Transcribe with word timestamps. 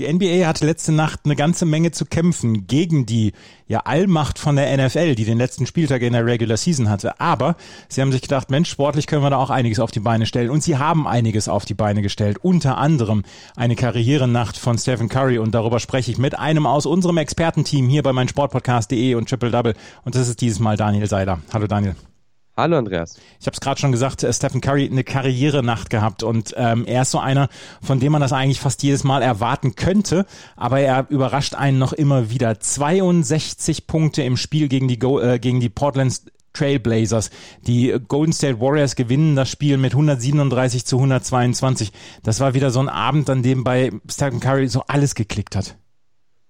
Die 0.00 0.10
NBA 0.10 0.46
hatte 0.46 0.64
letzte 0.64 0.92
Nacht 0.92 1.20
eine 1.24 1.36
ganze 1.36 1.66
Menge 1.66 1.90
zu 1.90 2.06
kämpfen 2.06 2.66
gegen 2.66 3.04
die 3.04 3.32
ja, 3.68 3.80
Allmacht 3.80 4.38
von 4.38 4.56
der 4.56 4.74
NFL, 4.74 5.14
die 5.14 5.26
den 5.26 5.36
letzten 5.36 5.66
Spieltag 5.66 6.00
in 6.00 6.14
der 6.14 6.24
Regular 6.24 6.56
Season 6.56 6.88
hatte. 6.88 7.20
Aber 7.20 7.54
sie 7.90 8.00
haben 8.00 8.10
sich 8.10 8.22
gedacht, 8.22 8.50
Mensch, 8.50 8.70
sportlich 8.70 9.06
können 9.06 9.22
wir 9.22 9.28
da 9.28 9.36
auch 9.36 9.50
einiges 9.50 9.78
auf 9.78 9.90
die 9.90 10.00
Beine 10.00 10.24
stellen. 10.24 10.48
Und 10.48 10.62
sie 10.62 10.78
haben 10.78 11.06
einiges 11.06 11.50
auf 11.50 11.66
die 11.66 11.74
Beine 11.74 12.00
gestellt. 12.00 12.38
Unter 12.40 12.78
anderem 12.78 13.24
eine 13.56 13.76
Karrierenacht 13.76 14.56
von 14.56 14.78
Stephen 14.78 15.10
Curry. 15.10 15.36
Und 15.36 15.54
darüber 15.54 15.80
spreche 15.80 16.10
ich 16.10 16.16
mit 16.16 16.38
einem 16.38 16.64
aus 16.64 16.86
unserem 16.86 17.18
Expertenteam 17.18 17.86
hier 17.90 18.02
bei 18.02 18.14
meinsportpodcast.de 18.14 19.16
und 19.16 19.28
Triple 19.28 19.50
Double. 19.50 19.74
Und 20.06 20.14
das 20.14 20.28
ist 20.28 20.40
dieses 20.40 20.60
Mal 20.60 20.78
Daniel 20.78 21.08
Seiler. 21.08 21.40
Hallo 21.52 21.66
Daniel. 21.66 21.94
Hallo 22.56 22.76
Andreas. 22.76 23.16
Ich 23.38 23.46
habe 23.46 23.54
es 23.54 23.60
gerade 23.60 23.80
schon 23.80 23.92
gesagt, 23.92 24.22
äh, 24.22 24.32
Stephen 24.32 24.60
Curry 24.60 24.88
eine 24.90 25.04
Karrierenacht 25.04 25.88
gehabt 25.88 26.22
und 26.22 26.52
ähm, 26.56 26.84
er 26.84 27.02
ist 27.02 27.12
so 27.12 27.18
einer, 27.18 27.48
von 27.80 28.00
dem 28.00 28.12
man 28.12 28.20
das 28.20 28.32
eigentlich 28.32 28.60
fast 28.60 28.82
jedes 28.82 29.04
Mal 29.04 29.22
erwarten 29.22 29.76
könnte, 29.76 30.26
aber 30.56 30.80
er 30.80 31.06
überrascht 31.08 31.54
einen 31.54 31.78
noch 31.78 31.92
immer 31.92 32.30
wieder. 32.30 32.58
62 32.60 33.86
Punkte 33.86 34.22
im 34.22 34.36
Spiel 34.36 34.68
gegen 34.68 34.88
die, 34.88 34.98
Go 34.98 35.20
äh, 35.20 35.38
gegen 35.38 35.60
die 35.60 35.68
Portland 35.68 36.20
Trailblazers. 36.52 37.30
Die 37.66 37.96
Golden 38.08 38.32
State 38.32 38.60
Warriors 38.60 38.96
gewinnen 38.96 39.36
das 39.36 39.48
Spiel 39.48 39.76
mit 39.76 39.92
137 39.92 40.84
zu 40.84 40.96
122. 40.96 41.92
Das 42.22 42.40
war 42.40 42.54
wieder 42.54 42.70
so 42.70 42.80
ein 42.80 42.88
Abend, 42.88 43.30
an 43.30 43.42
dem 43.42 43.64
bei 43.64 43.92
Stephen 44.10 44.40
Curry 44.40 44.68
so 44.68 44.82
alles 44.88 45.14
geklickt 45.14 45.54
hat. 45.54 45.76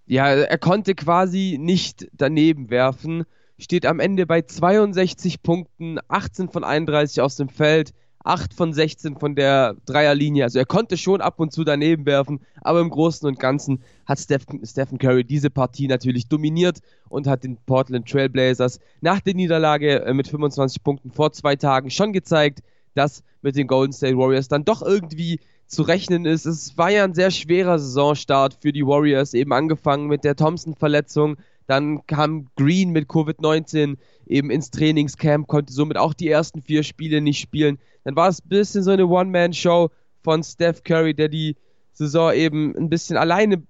Ja, 0.06 0.28
er 0.28 0.58
konnte 0.58 0.94
quasi 0.94 1.58
nicht 1.60 2.08
daneben 2.12 2.70
werfen 2.70 3.24
steht 3.60 3.86
am 3.86 4.00
Ende 4.00 4.26
bei 4.26 4.42
62 4.42 5.42
Punkten, 5.42 5.98
18 6.08 6.48
von 6.48 6.64
31 6.64 7.20
aus 7.20 7.36
dem 7.36 7.48
Feld, 7.48 7.92
8 8.24 8.52
von 8.52 8.72
16 8.72 9.16
von 9.16 9.34
der 9.34 9.76
Dreierlinie. 9.86 10.44
Also 10.44 10.58
er 10.58 10.66
konnte 10.66 10.96
schon 10.96 11.20
ab 11.20 11.40
und 11.40 11.52
zu 11.52 11.64
daneben 11.64 12.04
werfen, 12.04 12.40
aber 12.60 12.80
im 12.80 12.90
Großen 12.90 13.26
und 13.26 13.38
Ganzen 13.38 13.82
hat 14.04 14.18
Stephen, 14.18 14.98
Curry 14.98 15.24
diese 15.24 15.50
Partie 15.50 15.86
natürlich 15.86 16.28
dominiert 16.28 16.80
und 17.08 17.26
hat 17.26 17.44
den 17.44 17.56
Portland 17.64 18.08
Trailblazers 18.08 18.80
nach 19.00 19.20
der 19.20 19.34
Niederlage 19.34 20.04
äh, 20.04 20.12
mit 20.12 20.28
25 20.28 20.82
Punkten 20.82 21.10
vor 21.12 21.32
zwei 21.32 21.56
Tagen 21.56 21.90
schon 21.90 22.12
gezeigt, 22.12 22.60
dass 22.94 23.22
mit 23.40 23.56
den 23.56 23.66
Golden 23.66 23.92
State 23.92 24.18
Warriors 24.18 24.48
dann 24.48 24.64
doch 24.64 24.82
irgendwie 24.82 25.40
zu 25.66 25.82
rechnen 25.82 26.26
ist. 26.26 26.46
Es 26.46 26.76
war 26.76 26.90
ja 26.90 27.04
ein 27.04 27.14
sehr 27.14 27.30
schwerer 27.30 27.78
Saisonstart 27.78 28.58
für 28.60 28.72
die 28.72 28.84
Warriors, 28.84 29.34
eben 29.34 29.52
angefangen 29.52 30.08
mit 30.08 30.24
der 30.24 30.36
Thompson-Verletzung, 30.36 31.36
dann 31.70 32.04
kam 32.08 32.48
Green 32.56 32.90
mit 32.90 33.08
Covid-19 33.08 33.96
eben 34.26 34.50
ins 34.50 34.72
Trainingscamp, 34.72 35.46
konnte 35.46 35.72
somit 35.72 35.96
auch 35.96 36.14
die 36.14 36.28
ersten 36.28 36.62
vier 36.62 36.82
Spiele 36.82 37.20
nicht 37.20 37.38
spielen. 37.38 37.78
Dann 38.02 38.16
war 38.16 38.28
es 38.28 38.44
ein 38.44 38.48
bisschen 38.48 38.82
so 38.82 38.90
eine 38.90 39.06
One-Man-Show 39.06 39.90
von 40.22 40.42
Steph 40.42 40.82
Curry, 40.82 41.14
der 41.14 41.28
die 41.28 41.56
Saison 41.92 42.32
eben 42.32 42.76
ein 42.76 42.90
bisschen 42.90 43.16
alleine 43.16 43.62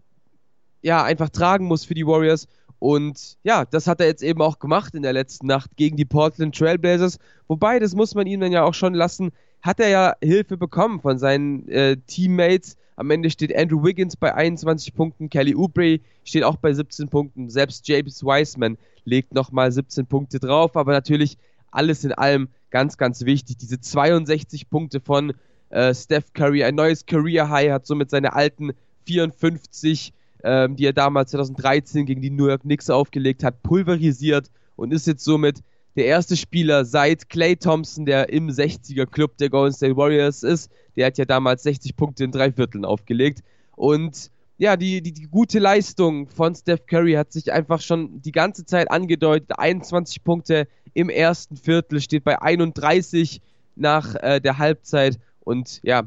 ja, 0.80 1.04
einfach 1.04 1.28
tragen 1.28 1.66
muss 1.66 1.84
für 1.84 1.92
die 1.92 2.06
Warriors. 2.06 2.48
Und 2.78 3.36
ja, 3.42 3.66
das 3.66 3.86
hat 3.86 4.00
er 4.00 4.06
jetzt 4.06 4.22
eben 4.22 4.40
auch 4.40 4.58
gemacht 4.58 4.94
in 4.94 5.02
der 5.02 5.12
letzten 5.12 5.46
Nacht 5.46 5.76
gegen 5.76 5.98
die 5.98 6.06
Portland 6.06 6.56
Trailblazers. 6.56 7.18
Wobei, 7.48 7.80
das 7.80 7.94
muss 7.94 8.14
man 8.14 8.26
ihm 8.26 8.40
dann 8.40 8.52
ja 8.52 8.64
auch 8.64 8.72
schon 8.72 8.94
lassen, 8.94 9.32
hat 9.60 9.78
er 9.78 9.88
ja 9.90 10.14
Hilfe 10.22 10.56
bekommen 10.56 11.00
von 11.00 11.18
seinen 11.18 11.68
äh, 11.68 11.98
Teammates. 12.06 12.78
Am 13.00 13.10
Ende 13.10 13.30
steht 13.30 13.56
Andrew 13.56 13.82
Wiggins 13.82 14.14
bei 14.14 14.34
21 14.34 14.94
Punkten, 14.94 15.30
Kelly 15.30 15.54
Oubre 15.54 16.00
steht 16.22 16.44
auch 16.44 16.56
bei 16.56 16.74
17 16.74 17.08
Punkten, 17.08 17.48
selbst 17.48 17.88
James 17.88 18.22
Wiseman 18.22 18.76
legt 19.06 19.32
nochmal 19.32 19.72
17 19.72 20.04
Punkte 20.04 20.38
drauf, 20.38 20.76
aber 20.76 20.92
natürlich 20.92 21.38
alles 21.70 22.04
in 22.04 22.12
allem 22.12 22.48
ganz, 22.68 22.98
ganz 22.98 23.24
wichtig. 23.24 23.56
Diese 23.56 23.80
62 23.80 24.68
Punkte 24.68 25.00
von 25.00 25.32
äh, 25.70 25.94
Steph 25.94 26.34
Curry, 26.34 26.62
ein 26.62 26.74
neues 26.74 27.06
Career 27.06 27.48
High, 27.48 27.70
hat 27.70 27.86
somit 27.86 28.10
seine 28.10 28.34
alten 28.34 28.72
54, 29.06 30.12
ähm, 30.44 30.76
die 30.76 30.84
er 30.84 30.92
damals 30.92 31.30
2013 31.30 32.04
gegen 32.04 32.20
die 32.20 32.28
New 32.28 32.48
York 32.48 32.60
Knicks 32.60 32.90
aufgelegt 32.90 33.44
hat, 33.44 33.62
pulverisiert 33.62 34.50
und 34.76 34.92
ist 34.92 35.06
jetzt 35.06 35.24
somit 35.24 35.62
der 35.96 36.06
erste 36.06 36.36
Spieler 36.36 36.84
seit 36.84 37.28
Clay 37.28 37.56
Thompson, 37.56 38.06
der 38.06 38.28
im 38.28 38.48
60er 38.48 39.06
Club 39.06 39.36
der 39.38 39.50
Golden 39.50 39.74
State 39.74 39.96
Warriors 39.96 40.42
ist. 40.42 40.70
Der 40.96 41.06
hat 41.06 41.18
ja 41.18 41.24
damals 41.24 41.62
60 41.64 41.96
Punkte 41.96 42.24
in 42.24 42.32
drei 42.32 42.52
Vierteln 42.52 42.84
aufgelegt. 42.84 43.40
Und 43.74 44.30
ja, 44.58 44.76
die, 44.76 45.02
die, 45.02 45.12
die 45.12 45.26
gute 45.26 45.58
Leistung 45.58 46.28
von 46.28 46.54
Steph 46.54 46.86
Curry 46.86 47.14
hat 47.14 47.32
sich 47.32 47.52
einfach 47.52 47.80
schon 47.80 48.20
die 48.22 48.32
ganze 48.32 48.64
Zeit 48.64 48.90
angedeutet. 48.90 49.58
21 49.58 50.22
Punkte 50.22 50.68
im 50.94 51.08
ersten 51.08 51.56
Viertel, 51.56 52.00
steht 52.00 52.24
bei 52.24 52.40
31 52.40 53.40
nach 53.74 54.14
äh, 54.16 54.40
der 54.40 54.58
Halbzeit 54.58 55.18
und 55.40 55.80
ja, 55.82 56.02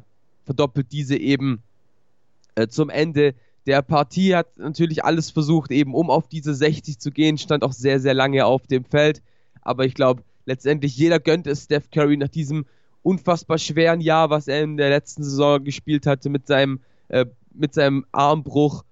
verdoppelt 0.46 0.92
diese 0.92 1.18
eben 1.18 1.64
äh, 2.56 2.68
zum 2.68 2.90
Ende 2.90 3.34
der 3.66 3.82
Partie. 3.82 4.36
Hat 4.36 4.58
natürlich 4.58 5.04
alles 5.04 5.32
versucht, 5.32 5.72
eben 5.72 5.94
um 5.96 6.10
auf 6.10 6.28
diese 6.28 6.54
60 6.54 7.00
zu 7.00 7.12
gehen, 7.12 7.38
stand 7.38 7.64
auch 7.64 7.74
sehr, 7.74 8.00
sehr 8.00 8.14
lange 8.14 8.46
auf 8.46 8.68
dem 8.68 8.86
Feld 8.86 9.22
aber 9.64 9.86
ich 9.86 9.94
glaube, 9.94 10.24
letztendlich 10.46 10.96
jeder 10.98 11.20
gönnt 11.20 11.48
es 11.48 11.64
Steph 11.64 11.90
Curry 11.92 12.18
nach 12.18 12.30
diesem 12.30 12.66
unfassbar 13.02 13.58
schweren 13.58 14.02
Jahr, 14.02 14.30
was 14.30 14.48
er 14.48 14.64
in 14.64 14.78
der 14.78 14.90
letzten 14.90 15.24
Saison 15.24 15.64
gespielt 15.64 16.06
hatte, 16.06 16.30
mit 16.30 16.48
seinem, 16.48 16.80
äh, 17.10 17.26
mit 17.54 17.74
seinem 17.74 18.06
Armbruch 18.12 18.84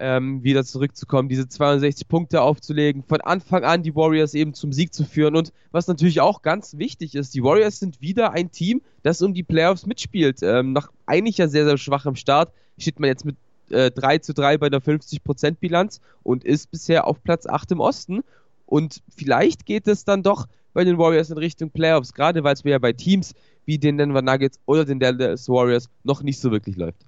ähm, 0.00 0.42
wieder 0.42 0.64
zurückzukommen, 0.64 1.28
diese 1.28 1.48
62 1.48 2.08
Punkte 2.08 2.42
aufzulegen, 2.42 3.04
von 3.04 3.20
Anfang 3.20 3.64
an 3.64 3.82
die 3.82 3.94
Warriors 3.94 4.34
eben 4.34 4.52
zum 4.54 4.72
Sieg 4.72 4.92
zu 4.92 5.04
führen. 5.04 5.36
Und 5.36 5.52
was 5.70 5.86
natürlich 5.86 6.20
auch 6.20 6.42
ganz 6.42 6.76
wichtig 6.78 7.14
ist, 7.14 7.34
die 7.34 7.42
Warriors 7.42 7.78
sind 7.78 8.00
wieder 8.00 8.32
ein 8.32 8.50
Team, 8.50 8.82
das 9.02 9.22
um 9.22 9.34
die 9.34 9.44
Playoffs 9.44 9.86
mitspielt. 9.86 10.40
Ähm, 10.42 10.72
nach 10.72 10.90
eigentlich 11.06 11.38
ja 11.38 11.48
sehr, 11.48 11.64
sehr 11.64 11.78
schwachem 11.78 12.16
Start 12.16 12.52
steht 12.76 12.98
man 12.98 13.08
jetzt 13.08 13.24
mit 13.24 13.36
äh, 13.70 13.90
3 13.90 14.18
zu 14.18 14.34
3 14.34 14.58
bei 14.58 14.68
der 14.68 14.82
50% 14.82 15.56
Bilanz 15.60 16.00
und 16.22 16.44
ist 16.44 16.70
bisher 16.70 17.06
auf 17.06 17.22
Platz 17.22 17.46
8 17.46 17.72
im 17.72 17.80
Osten 17.80 18.24
und 18.66 19.02
vielleicht 19.14 19.66
geht 19.66 19.86
es 19.88 20.04
dann 20.04 20.22
doch 20.22 20.46
bei 20.72 20.84
den 20.84 20.98
Warriors 20.98 21.30
in 21.30 21.38
Richtung 21.38 21.70
Playoffs, 21.70 22.12
gerade 22.12 22.42
weil 22.44 22.54
es 22.54 22.64
mir 22.64 22.72
ja 22.72 22.78
bei 22.78 22.92
Teams 22.92 23.32
wie 23.66 23.78
den 23.78 23.96
Denver 23.96 24.22
Nuggets 24.22 24.58
oder 24.66 24.84
den 24.84 25.00
Dallas 25.00 25.48
Warriors 25.48 25.88
noch 26.02 26.22
nicht 26.22 26.40
so 26.40 26.50
wirklich 26.50 26.76
läuft. 26.76 26.98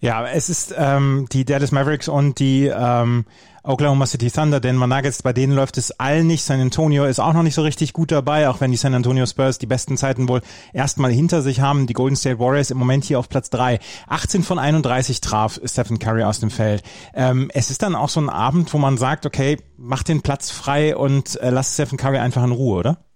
Ja, 0.00 0.26
es 0.28 0.48
ist 0.48 0.74
ähm, 0.76 1.26
die 1.32 1.44
Dallas 1.44 1.72
Mavericks 1.72 2.08
und 2.08 2.38
die 2.38 2.66
ähm, 2.66 3.24
Oklahoma 3.64 4.06
City 4.06 4.30
Thunder, 4.30 4.60
Denver 4.60 4.86
Nuggets, 4.86 5.22
bei 5.22 5.32
denen 5.32 5.54
läuft 5.54 5.76
es 5.76 5.90
allen 5.98 6.26
nicht. 6.26 6.44
San 6.44 6.60
Antonio 6.60 7.04
ist 7.04 7.18
auch 7.18 7.32
noch 7.32 7.42
nicht 7.42 7.54
so 7.54 7.62
richtig 7.62 7.92
gut 7.92 8.12
dabei, 8.12 8.48
auch 8.48 8.60
wenn 8.60 8.70
die 8.70 8.76
San 8.76 8.94
Antonio 8.94 9.26
Spurs 9.26 9.58
die 9.58 9.66
besten 9.66 9.96
Zeiten 9.96 10.28
wohl 10.28 10.40
erstmal 10.72 11.10
hinter 11.10 11.42
sich 11.42 11.60
haben. 11.60 11.86
Die 11.86 11.94
Golden 11.94 12.16
State 12.16 12.38
Warriors 12.38 12.70
im 12.70 12.78
Moment 12.78 13.04
hier 13.04 13.18
auf 13.18 13.28
Platz 13.28 13.50
drei. 13.50 13.80
18 14.06 14.44
von 14.44 14.58
31 14.58 15.20
traf 15.20 15.60
Stephen 15.64 15.98
Curry 15.98 16.22
aus 16.22 16.38
dem 16.38 16.50
Feld. 16.50 16.82
Ähm, 17.12 17.50
es 17.52 17.70
ist 17.70 17.82
dann 17.82 17.96
auch 17.96 18.08
so 18.08 18.20
ein 18.20 18.30
Abend, 18.30 18.72
wo 18.72 18.78
man 18.78 18.96
sagt, 18.96 19.26
okay, 19.26 19.58
mach 19.76 20.04
den 20.04 20.22
Platz 20.22 20.50
frei 20.50 20.96
und 20.96 21.38
äh, 21.40 21.50
lass 21.50 21.74
Stephen 21.74 21.98
Curry 21.98 22.18
einfach 22.18 22.44
in 22.44 22.52
Ruhe, 22.52 22.78
oder? 22.78 23.07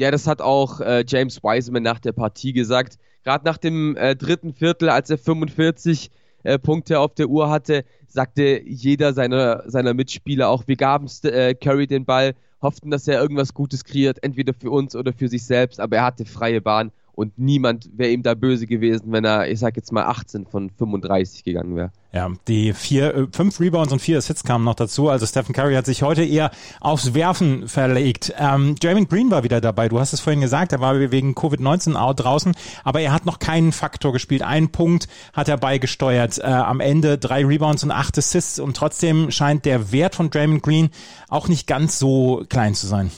Ja, 0.00 0.10
das 0.10 0.26
hat 0.26 0.40
auch 0.40 0.80
äh, 0.80 1.04
James 1.06 1.42
Wiseman 1.42 1.82
nach 1.82 1.98
der 1.98 2.12
Partie 2.12 2.54
gesagt. 2.54 2.96
Gerade 3.22 3.44
nach 3.44 3.58
dem 3.58 3.98
äh, 3.98 4.16
dritten 4.16 4.54
Viertel, 4.54 4.88
als 4.88 5.10
er 5.10 5.18
45 5.18 6.10
äh, 6.42 6.58
Punkte 6.58 7.00
auf 7.00 7.14
der 7.14 7.28
Uhr 7.28 7.50
hatte, 7.50 7.84
sagte 8.08 8.62
jeder 8.64 9.12
seiner, 9.12 9.62
seiner 9.68 9.92
Mitspieler 9.92 10.48
auch, 10.48 10.66
wir 10.66 10.76
gaben 10.76 11.06
äh, 11.24 11.54
Curry 11.54 11.86
den 11.86 12.06
Ball, 12.06 12.34
hofften, 12.62 12.90
dass 12.90 13.06
er 13.08 13.20
irgendwas 13.20 13.52
Gutes 13.52 13.84
kreiert, 13.84 14.24
entweder 14.24 14.54
für 14.54 14.70
uns 14.70 14.96
oder 14.96 15.12
für 15.12 15.28
sich 15.28 15.44
selbst, 15.44 15.78
aber 15.80 15.96
er 15.96 16.04
hatte 16.04 16.24
freie 16.24 16.62
Bahn 16.62 16.92
und 17.20 17.38
niemand 17.38 17.90
wäre 17.98 18.10
ihm 18.10 18.22
da 18.22 18.32
böse 18.32 18.66
gewesen, 18.66 19.12
wenn 19.12 19.26
er, 19.26 19.50
ich 19.50 19.58
sag 19.58 19.76
jetzt 19.76 19.92
mal, 19.92 20.04
18 20.04 20.46
von 20.46 20.70
35 20.70 21.44
gegangen 21.44 21.76
wäre. 21.76 21.92
Ja, 22.14 22.30
die 22.48 22.72
vier, 22.72 23.14
äh, 23.14 23.26
fünf 23.30 23.60
Rebounds 23.60 23.92
und 23.92 24.00
vier 24.00 24.16
Assists 24.16 24.42
kamen 24.42 24.64
noch 24.64 24.74
dazu. 24.74 25.10
Also 25.10 25.26
Stephen 25.26 25.52
Curry 25.52 25.74
hat 25.74 25.84
sich 25.84 26.02
heute 26.02 26.24
eher 26.24 26.50
aufs 26.80 27.12
Werfen 27.12 27.68
verlegt. 27.68 28.32
Ähm, 28.38 28.74
Jeremy 28.82 29.04
Green 29.04 29.30
war 29.30 29.44
wieder 29.44 29.60
dabei. 29.60 29.90
Du 29.90 30.00
hast 30.00 30.14
es 30.14 30.20
vorhin 30.20 30.40
gesagt, 30.40 30.72
er 30.72 30.80
war 30.80 30.98
wegen 30.98 31.34
Covid-19 31.34 31.94
out 31.94 32.20
draußen, 32.20 32.54
aber 32.84 33.00
er 33.00 33.12
hat 33.12 33.26
noch 33.26 33.38
keinen 33.38 33.72
Faktor 33.72 34.14
gespielt. 34.14 34.40
Einen 34.40 34.70
Punkt 34.70 35.06
hat 35.34 35.50
er 35.50 35.58
beigesteuert. 35.58 36.38
Äh, 36.38 36.44
am 36.44 36.80
Ende 36.80 37.18
drei 37.18 37.44
Rebounds 37.44 37.84
und 37.84 37.90
acht 37.90 38.16
Assists 38.16 38.58
und 38.58 38.78
trotzdem 38.78 39.30
scheint 39.30 39.66
der 39.66 39.92
Wert 39.92 40.14
von 40.14 40.30
Draymond 40.30 40.62
Green 40.62 40.88
auch 41.28 41.48
nicht 41.48 41.66
ganz 41.66 41.98
so 41.98 42.46
klein 42.48 42.74
zu 42.74 42.86
sein. 42.86 43.10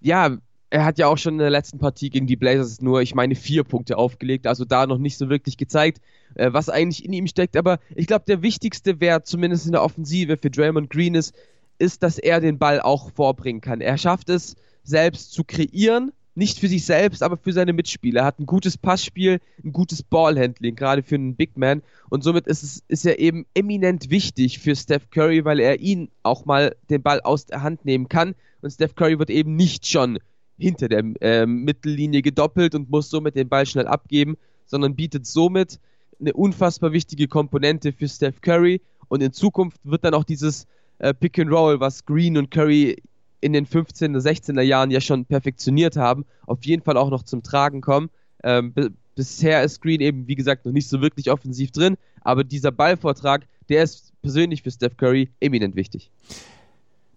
Ja, 0.00 0.36
er 0.70 0.84
hat 0.84 0.98
ja 0.98 1.08
auch 1.08 1.18
schon 1.18 1.34
in 1.34 1.40
der 1.40 1.50
letzten 1.50 1.78
Partie 1.78 2.10
gegen 2.10 2.28
die 2.28 2.36
Blazers 2.36 2.80
nur, 2.80 3.02
ich 3.02 3.14
meine, 3.14 3.34
vier 3.34 3.64
Punkte 3.64 3.98
aufgelegt, 3.98 4.46
also 4.46 4.64
da 4.64 4.86
noch 4.86 4.98
nicht 4.98 5.18
so 5.18 5.28
wirklich 5.28 5.56
gezeigt, 5.56 6.00
äh, 6.36 6.52
was 6.52 6.68
eigentlich 6.68 7.04
in 7.04 7.12
ihm 7.12 7.26
steckt. 7.26 7.56
Aber 7.56 7.80
ich 7.94 8.06
glaube, 8.06 8.24
der 8.26 8.42
wichtigste 8.42 9.00
Wert, 9.00 9.26
zumindest 9.26 9.66
in 9.66 9.72
der 9.72 9.82
Offensive 9.82 10.36
für 10.36 10.50
Draymond 10.50 10.88
Green 10.88 11.16
ist, 11.16 11.34
ist, 11.78 12.02
dass 12.02 12.18
er 12.18 12.40
den 12.40 12.58
Ball 12.58 12.80
auch 12.80 13.10
vorbringen 13.10 13.60
kann. 13.60 13.80
Er 13.80 13.98
schafft 13.98 14.28
es, 14.28 14.54
selbst 14.84 15.32
zu 15.32 15.44
kreieren, 15.44 16.12
nicht 16.34 16.58
für 16.58 16.68
sich 16.68 16.86
selbst, 16.86 17.22
aber 17.22 17.36
für 17.36 17.52
seine 17.52 17.72
Mitspieler. 17.72 18.20
Er 18.20 18.26
hat 18.26 18.38
ein 18.38 18.46
gutes 18.46 18.78
Passspiel, 18.78 19.40
ein 19.64 19.72
gutes 19.72 20.02
Ballhandling, 20.02 20.76
gerade 20.76 21.02
für 21.02 21.16
einen 21.16 21.34
Big 21.34 21.56
Man. 21.56 21.82
Und 22.08 22.22
somit 22.22 22.46
ist, 22.46 22.62
es, 22.62 22.82
ist 22.86 23.04
er 23.04 23.18
eben 23.18 23.44
eminent 23.54 24.10
wichtig 24.10 24.60
für 24.60 24.76
Steph 24.76 25.10
Curry, 25.10 25.44
weil 25.44 25.58
er 25.58 25.80
ihn 25.80 26.08
auch 26.22 26.44
mal 26.44 26.76
den 26.88 27.02
Ball 27.02 27.20
aus 27.20 27.46
der 27.46 27.62
Hand 27.62 27.84
nehmen 27.84 28.08
kann. 28.08 28.34
Und 28.62 28.70
Steph 28.70 28.94
Curry 28.94 29.18
wird 29.18 29.30
eben 29.30 29.56
nicht 29.56 29.86
schon 29.86 30.18
hinter 30.60 30.88
der 30.88 31.04
äh, 31.20 31.46
Mittellinie 31.46 32.22
gedoppelt 32.22 32.74
und 32.74 32.90
muss 32.90 33.10
somit 33.10 33.36
den 33.36 33.48
Ball 33.48 33.66
schnell 33.66 33.86
abgeben, 33.86 34.36
sondern 34.66 34.94
bietet 34.94 35.26
somit 35.26 35.80
eine 36.20 36.32
unfassbar 36.32 36.92
wichtige 36.92 37.28
Komponente 37.28 37.92
für 37.92 38.08
Steph 38.08 38.40
Curry 38.40 38.80
und 39.08 39.22
in 39.22 39.32
Zukunft 39.32 39.80
wird 39.84 40.04
dann 40.04 40.14
auch 40.14 40.24
dieses 40.24 40.66
äh, 40.98 41.14
Pick 41.14 41.38
and 41.38 41.50
Roll, 41.50 41.80
was 41.80 42.04
Green 42.04 42.36
und 42.36 42.50
Curry 42.50 43.02
in 43.40 43.52
den 43.52 43.66
15er, 43.66 44.18
16er 44.18 44.60
Jahren 44.60 44.90
ja 44.90 45.00
schon 45.00 45.24
perfektioniert 45.24 45.96
haben, 45.96 46.24
auf 46.46 46.64
jeden 46.64 46.82
Fall 46.82 46.96
auch 46.96 47.10
noch 47.10 47.22
zum 47.22 47.42
Tragen 47.42 47.80
kommen. 47.80 48.10
Ähm, 48.44 48.74
bisher 49.14 49.62
ist 49.62 49.80
Green 49.80 50.00
eben, 50.00 50.28
wie 50.28 50.34
gesagt, 50.34 50.66
noch 50.66 50.72
nicht 50.72 50.88
so 50.88 51.00
wirklich 51.00 51.30
offensiv 51.30 51.72
drin, 51.72 51.96
aber 52.20 52.44
dieser 52.44 52.70
Ballvortrag, 52.70 53.46
der 53.68 53.82
ist 53.82 54.12
persönlich 54.22 54.62
für 54.62 54.70
Steph 54.70 54.96
Curry 54.96 55.30
eminent 55.40 55.74
wichtig. 55.74 56.10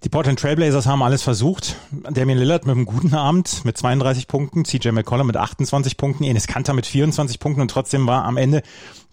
Die 0.04 0.10
Portland 0.10 0.38
Trailblazers 0.38 0.86
haben 0.86 1.02
alles 1.02 1.24
versucht. 1.24 1.78
Damian 2.12 2.38
Lillard 2.38 2.66
mit 2.66 2.76
einem 2.76 2.86
guten 2.86 3.16
Abend 3.16 3.64
mit 3.64 3.78
32 3.78 4.28
Punkten, 4.28 4.66
CJ 4.66 4.90
McCollum 4.90 5.28
mit 5.28 5.38
28 5.38 5.96
Punkten, 5.96 6.26
Enes 6.26 6.46
Kanter 6.46 6.74
mit 6.74 6.86
24 6.86 7.40
Punkten 7.40 7.62
und 7.62 7.72
trotzdem 7.72 8.06
war 8.06 8.26
am 8.26 8.36
Ende 8.36 8.64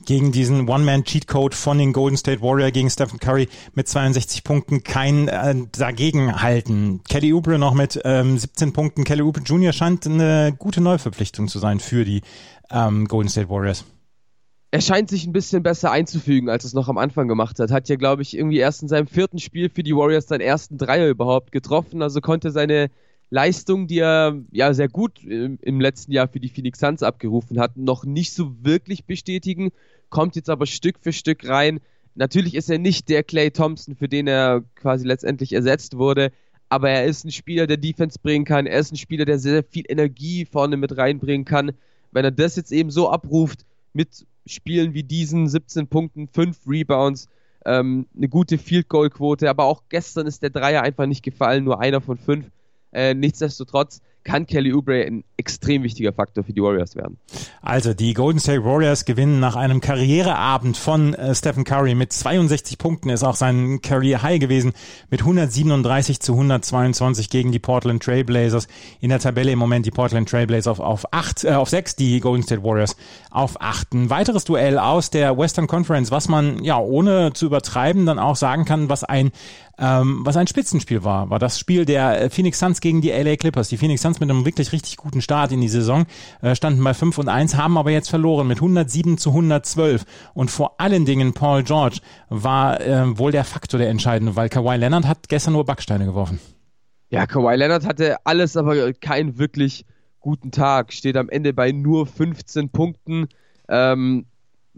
gegen 0.05 0.33
diesen 0.33 0.69
One-Man-Cheat-Code 0.69 1.57
von 1.57 1.79
den 1.79 1.93
Golden 1.93 2.17
State 2.17 2.43
Warrior 2.43 2.73
gegen 2.73 2.91
Stephen 2.91 3.21
Curry 3.21 3.49
mit 3.75 3.87
62 3.87 4.43
Punkten 4.43 4.83
kein 4.83 5.29
äh, 5.29 5.55
dagegenhalten. 5.71 7.03
Kelly 7.09 7.35
Oubre 7.35 7.57
noch 7.57 7.75
mit 7.75 8.01
ähm, 8.05 8.37
17 8.37 8.73
Punkten. 8.73 9.05
Kelly 9.05 9.23
Oubre 9.23 9.43
Jr. 9.43 9.73
scheint 9.73 10.07
eine 10.07 10.53
gute 10.59 10.81
Neuverpflichtung 10.81 11.47
zu 11.47 11.61
sein 11.61 11.79
für 11.79 12.05
die 12.05 12.23
ähm, 12.69 13.07
Golden 13.07 13.29
State 13.29 13.49
Warriors 13.49 13.85
er 14.73 14.81
scheint 14.81 15.11
sich 15.11 15.27
ein 15.27 15.33
bisschen 15.33 15.63
besser 15.63 15.91
einzufügen, 15.91 16.49
als 16.49 16.65
es 16.65 16.75
noch 16.75 16.89
am 16.89 16.99
Anfang 16.99 17.27
gemacht 17.27 17.59
hat. 17.59 17.73
Hat 17.73 17.89
ja, 17.89 17.97
glaube 17.97 18.23
ich, 18.23 18.37
irgendwie 18.37 18.59
erst 18.59 18.83
in 18.83 18.89
seinem 18.89 19.09
vierten 19.09 19.39
Spiel 19.39 19.69
für 19.69 19.83
die 19.83 19.97
Warriors 19.97 20.29
seinen 20.29 20.43
ersten 20.43 20.79
Dreier 20.79 21.09
überhaupt 21.09 21.51
getroffen. 21.51 22.03
Also 22.03 22.21
konnte 22.21 22.53
seine 22.53 22.91
Leistung, 23.31 23.89
die 23.89 23.99
er 23.99 24.41
ja 24.53 24.73
sehr 24.73 24.89
gut 24.89 25.25
im, 25.25 25.59
im 25.61 25.81
letzten 25.81 26.13
Jahr 26.13 26.29
für 26.29 26.39
die 26.39 26.49
Phoenix 26.49 26.79
Suns 26.79 27.03
abgerufen 27.03 27.59
hat, 27.59 27.77
noch 27.77 28.05
nicht 28.05 28.33
so 28.33 28.55
wirklich 28.65 29.07
bestätigen. 29.07 29.71
Kommt 30.09 30.37
jetzt 30.37 30.51
aber 30.51 30.67
Stück 30.67 31.01
für 31.01 31.13
Stück 31.13 31.49
rein. 31.49 31.81
Natürlich 32.15 32.55
ist 32.55 32.71
er 32.71 32.79
nicht 32.79 33.09
der 33.09 33.25
Clay 33.25 33.51
Thompson, 33.51 33.97
für 33.97 34.09
den 34.09 34.29
er 34.29 34.63
quasi 34.77 35.05
letztendlich 35.05 35.53
ersetzt 35.53 35.97
wurde. 35.97 36.31
Aber 36.69 36.91
er 36.91 37.07
ist 37.07 37.25
ein 37.25 37.33
Spieler, 37.33 37.67
der 37.67 37.77
Defense 37.77 38.21
bringen 38.23 38.45
kann. 38.45 38.67
Er 38.67 38.79
ist 38.79 38.93
ein 38.93 38.97
Spieler, 38.97 39.25
der 39.25 39.41
sehr 39.41 39.65
viel 39.65 39.85
Energie 39.89 40.45
vorne 40.45 40.77
mit 40.77 40.97
reinbringen 40.97 41.45
kann. 41.45 41.73
Wenn 42.13 42.25
er 42.25 42.31
das 42.31 42.55
jetzt 42.55 42.71
eben 42.71 42.91
so 42.91 43.11
abruft, 43.11 43.65
mit 43.93 44.27
Spielen 44.47 44.95
wie 44.95 45.03
diesen, 45.03 45.49
17 45.49 45.87
Punkten, 45.89 46.29
5 46.29 46.59
Rebounds, 46.67 47.29
ähm, 47.67 48.07
eine 48.17 48.29
gute 48.29 48.59
Field 48.59 48.89
Goal 48.89 49.11
Quote, 49.11 49.49
aber 49.49 49.65
auch 49.65 49.83
gestern 49.89 50.27
ist 50.27 50.43
der 50.43 50.51
Dreier 50.51 50.83
einfach 50.83 51.07
nicht 51.07 51.23
gefallen, 51.23 51.65
nur 51.65 51.81
einer 51.81 52.01
von 52.01 52.17
fünf. 52.17 52.51
Äh, 52.93 53.15
nichtsdestotrotz 53.15 54.01
kann 54.25 54.47
Kelly 54.47 54.73
Oubre 54.73 55.05
ein 55.07 55.25
extrem 55.37 55.83
wichtiger 55.83 56.13
Faktor 56.13 56.45
für 56.45 56.53
die 56.53 56.63
Warriors 56.63 56.95
werden. 56.95 57.17
Also 57.63 57.95
die 57.95 58.13
Golden 58.13 58.39
State 58.39 58.65
Warriors 58.65 59.05
gewinnen 59.05 59.41
nach 59.41 59.57
einem 59.57 59.81
Karriereabend 59.81 60.77
von 60.77 61.15
äh, 61.15 61.35
Stephen 61.35 61.65
Curry 61.65 61.95
mit 61.95 62.13
62 62.13 62.79
Punkten, 62.79 63.09
ist 63.09 63.25
auch 63.25 63.37
sein 63.37 63.81
Career 63.81 64.23
High 64.23 64.39
gewesen, 64.39 64.73
mit 65.11 65.21
137 65.21 66.21
zu 66.21 66.35
122 66.35 67.31
gegen 67.31 67.53
die 67.53 67.59
Portland 67.59 68.03
Trail 68.03 68.25
Blazers. 68.25 68.69
In 69.01 69.09
der 69.09 69.19
Tabelle 69.19 69.53
im 69.53 69.59
Moment 69.59 69.87
die 69.87 69.91
Portland 69.91 70.29
Trail 70.29 70.47
Blazers 70.47 70.69
auf, 70.69 70.81
auf, 70.81 71.13
acht, 71.13 71.45
äh, 71.45 71.53
auf 71.53 71.71
sechs, 71.71 71.97
die 71.97 72.21
Golden 72.21 72.43
State 72.43 72.63
Warriors 72.63 72.97
auf 73.31 73.61
acht. 73.61 73.95
Ein 73.95 74.11
weiteres 74.11 74.45
Duell 74.45 74.79
aus 74.79 75.11
der 75.11 75.39
Western 75.39 75.67
Conference, 75.67 76.11
was 76.11 76.29
man 76.29 76.63
ja 76.63 76.79
ohne 76.79 77.33
zu 77.33 77.47
übertreiben 77.47 78.05
dann 78.05 78.19
auch 78.19 78.37
sagen 78.37 78.65
kann, 78.65 78.89
was 78.89 79.05
ein 79.05 79.33
ähm, 79.81 80.21
was 80.25 80.37
ein 80.37 80.47
Spitzenspiel 80.47 81.05
war, 81.05 81.31
war 81.31 81.39
das 81.39 81.59
Spiel 81.59 81.87
der 81.87 82.21
äh, 82.21 82.31
Phoenix 82.31 82.59
Suns 82.59 82.83
gegen 82.83 83.01
die 83.01 83.11
LA 83.11 83.37
Clippers. 83.37 83.71
Die 83.71 83.79
Phoenix 83.79 84.03
Suns 84.11 84.21
mit 84.21 84.31
einem 84.31 84.45
wirklich 84.45 84.73
richtig 84.73 84.97
guten 84.97 85.23
Start 85.23 85.53
in 85.53 85.61
die 85.61 85.69
Saison 85.69 86.07
äh, 86.43 86.55
standen 86.55 86.83
bei 86.83 86.95
5 86.95 87.19
und 87.19 87.29
1, 87.29 87.57
haben 87.57 87.79
aber 87.79 87.91
jetzt 87.91 88.11
verloren 88.11 88.49
mit 88.49 88.59
107 88.59 89.19
zu 89.19 89.31
112. 89.31 90.05
Und 90.35 90.51
vor 90.51 90.81
allen 90.81 91.05
Dingen 91.05 91.33
Paul 91.33 91.63
George 91.63 92.01
war 92.29 92.81
äh, 92.81 93.19
wohl 93.19 93.33
der 93.33 93.45
Faktor 93.45 93.79
der 93.79 93.89
entscheidende, 93.89 94.37
weil 94.37 94.49
Kawhi 94.49 94.77
Leonard 94.77 95.07
hat 95.07 95.29
gestern 95.29 95.53
nur 95.53 95.65
Backsteine 95.65 96.07
geworfen. 96.07 96.41
Ja, 97.11 97.27
Kawhi 97.27 97.57
Leonard 97.57 97.87
hatte 97.87 98.17
alles, 98.25 98.57
aber 98.57 98.93
keinen 98.95 99.39
wirklich 99.39 99.85
guten 100.19 100.51
Tag. 100.51 100.93
Steht 100.93 101.17
am 101.17 101.29
Ende 101.29 101.53
bei 101.53 101.73
nur 101.73 102.07
15 102.07 102.71
Punkten. 102.71 103.29
Ähm, 103.69 104.27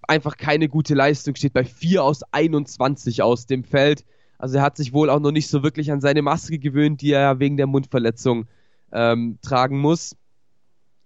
einfach 0.06 0.36
keine 0.36 0.68
gute 0.68 0.94
Leistung, 0.94 1.34
steht 1.36 1.52
bei 1.52 1.64
4 1.64 2.02
aus 2.04 2.22
21 2.32 3.22
aus 3.22 3.46
dem 3.46 3.64
Feld. 3.64 4.04
Also 4.38 4.58
er 4.58 4.62
hat 4.62 4.76
sich 4.76 4.92
wohl 4.92 5.08
auch 5.08 5.20
noch 5.20 5.30
nicht 5.30 5.48
so 5.48 5.62
wirklich 5.62 5.92
an 5.92 6.00
seine 6.00 6.20
Maske 6.20 6.58
gewöhnt, 6.58 7.00
die 7.00 7.12
er 7.12 7.38
wegen 7.38 7.56
der 7.56 7.68
Mundverletzung 7.68 8.46
ähm, 8.92 9.38
tragen 9.42 9.78
muss. 9.78 10.16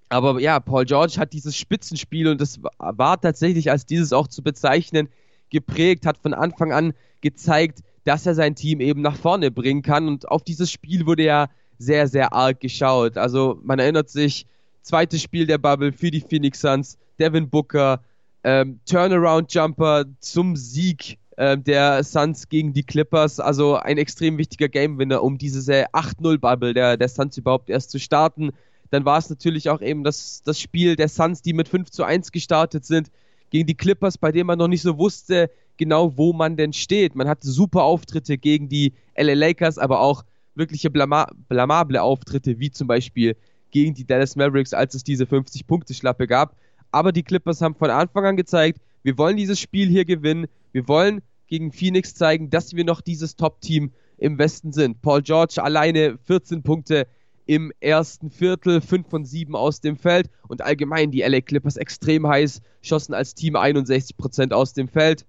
Aber 0.09 0.41
ja, 0.41 0.61
Paul 0.61 0.85
George 0.85 1.15
hat 1.19 1.33
dieses 1.33 1.57
Spitzenspiel 1.57 2.29
und 2.29 2.41
das 2.41 2.61
war 2.79 3.21
tatsächlich 3.21 3.71
als 3.71 3.87
dieses 3.87 4.13
auch 4.13 4.29
zu 4.29 4.43
bezeichnen 4.43 5.09
geprägt, 5.51 6.07
hat 6.07 6.19
von 6.19 6.35
Anfang 6.35 6.73
an 6.73 6.93
gezeigt, 7.21 7.81
dass 8.05 8.27
er 8.27 8.35
sein 8.35 8.55
Team 8.55 8.81
eben 8.81 9.03
nach 9.03 9.17
vorne 9.17 9.51
bringen 9.51 9.83
kann 9.83 10.07
und 10.07 10.29
auf 10.29 10.45
dieses 10.45 10.71
Spiel 10.71 11.07
wurde 11.07 11.25
ja 11.25 11.49
sehr, 11.79 12.07
sehr 12.09 12.33
arg 12.33 12.61
geschaut. 12.61 13.17
Also 13.17 13.59
man 13.63 13.79
erinnert 13.79 14.09
sich, 14.09 14.47
zweites 14.83 15.21
Spiel 15.23 15.47
der 15.47 15.59
Bubble 15.59 15.93
für 15.93 16.11
die 16.11 16.21
Phoenix 16.21 16.61
Suns, 16.61 16.99
Devin 17.19 17.51
Booker, 17.51 18.01
ähm, 18.45 18.79
Turnaround 18.87 19.53
Jumper 19.53 20.05
zum 20.21 20.55
Sieg 20.55 21.19
äh, 21.37 21.57
der 21.57 22.03
Suns 22.03 22.49
gegen 22.49 22.73
die 22.73 22.83
Clippers. 22.83 23.41
Also 23.41 23.77
ein 23.77 23.99
extrem 23.99 24.39
wichtiger 24.39 24.69
Game-Winner, 24.69 25.23
um 25.23 25.39
diese 25.39 25.87
8-0-Bubble 25.93 26.75
der, 26.75 26.97
der 26.97 27.09
Suns 27.09 27.37
überhaupt 27.37 27.71
erst 27.71 27.91
zu 27.91 27.99
starten. 27.99 28.51
Dann 28.91 29.05
war 29.05 29.19
es 29.19 29.31
natürlich 29.31 29.69
auch 29.71 29.81
eben 29.81 30.05
das, 30.05 30.43
das 30.43 30.61
Spiel 30.61 30.97
der 30.97 31.09
Suns, 31.09 31.43
die 31.43 31.53
mit 31.53 31.69
5 31.69 31.91
zu 31.91 32.05
1 32.05 32.33
gestartet 32.33 32.85
sind, 32.85 33.11
gegen 33.51 33.67
die 33.67 33.77
Clippers, 33.77 34.19
bei 34.19 34.33
dem 34.33 34.47
man 34.47 34.59
noch 34.59 34.69
nicht 34.69 34.83
so 34.83 34.99
wusste, 34.99 35.51
genau 35.77 36.17
wo 36.17 36.33
man 36.33 36.57
denn 36.57 36.73
steht. 36.73 37.15
Man 37.15 37.29
hatte 37.29 37.49
super 37.49 37.83
Auftritte 37.85 38.39
gegen 38.39 38.69
die 38.69 38.95
LA 39.17 39.35
Lakers, 39.35 39.79
aber 39.79 40.01
auch 40.01 40.25
wirkliche 40.55 40.91
blama 40.91 41.29
blamable 41.49 42.03
Auftritte, 42.03 42.59
wie 42.59 42.71
zum 42.71 42.87
Beispiel 42.87 43.37
gegen 43.71 43.95
die 43.95 44.07
Dallas 44.07 44.37
Mavericks, 44.37 44.73
als 44.73 44.95
es 44.95 45.05
diese 45.05 45.25
50-Punkte-Schlappe 45.25 46.27
gab. 46.27 46.57
Aber 46.93 47.13
die 47.13 47.23
Clippers 47.23 47.61
haben 47.61 47.75
von 47.75 47.91
Anfang 47.91 48.25
an 48.25 48.37
gezeigt, 48.37 48.81
wir 49.07 49.17
wollen 49.19 49.37
dieses 49.37 49.61
Spiel 49.61 49.89
hier 49.89 50.05
gewinnen. 50.05 50.49
Wir 50.73 50.89
wollen 50.89 51.23
gegen 51.47 51.71
Phoenix 51.71 52.17
zeigen, 52.17 52.51
dass 52.51 52.75
wir 52.75 52.83
noch 52.85 53.01
dieses 53.01 53.37
Top-Team 53.37 53.93
im 54.19 54.37
Westen 54.37 54.73
sind. 54.73 55.01
Paul 55.01 55.23
George 55.23 55.63
alleine 55.63 56.19
14 56.25 56.65
Punkte 56.65 57.07
im 57.47 57.71
ersten 57.79 58.33
Viertel, 58.33 58.81
5 58.81 59.09
von 59.09 59.25
7 59.25 59.55
aus 59.55 59.81
dem 59.81 59.97
Feld 59.97 60.29
und 60.49 60.61
allgemein 60.61 61.13
die 61.13 61.21
LA 61.21 61.41
Clippers 61.41 61.77
extrem 61.77 62.27
heiß, 62.27 62.63
schossen 62.83 63.15
als 63.15 63.37
Team 63.37 63.55
61% 63.55 64.53
aus 64.53 64.73
dem 64.73 64.89
Feld. 64.89 65.25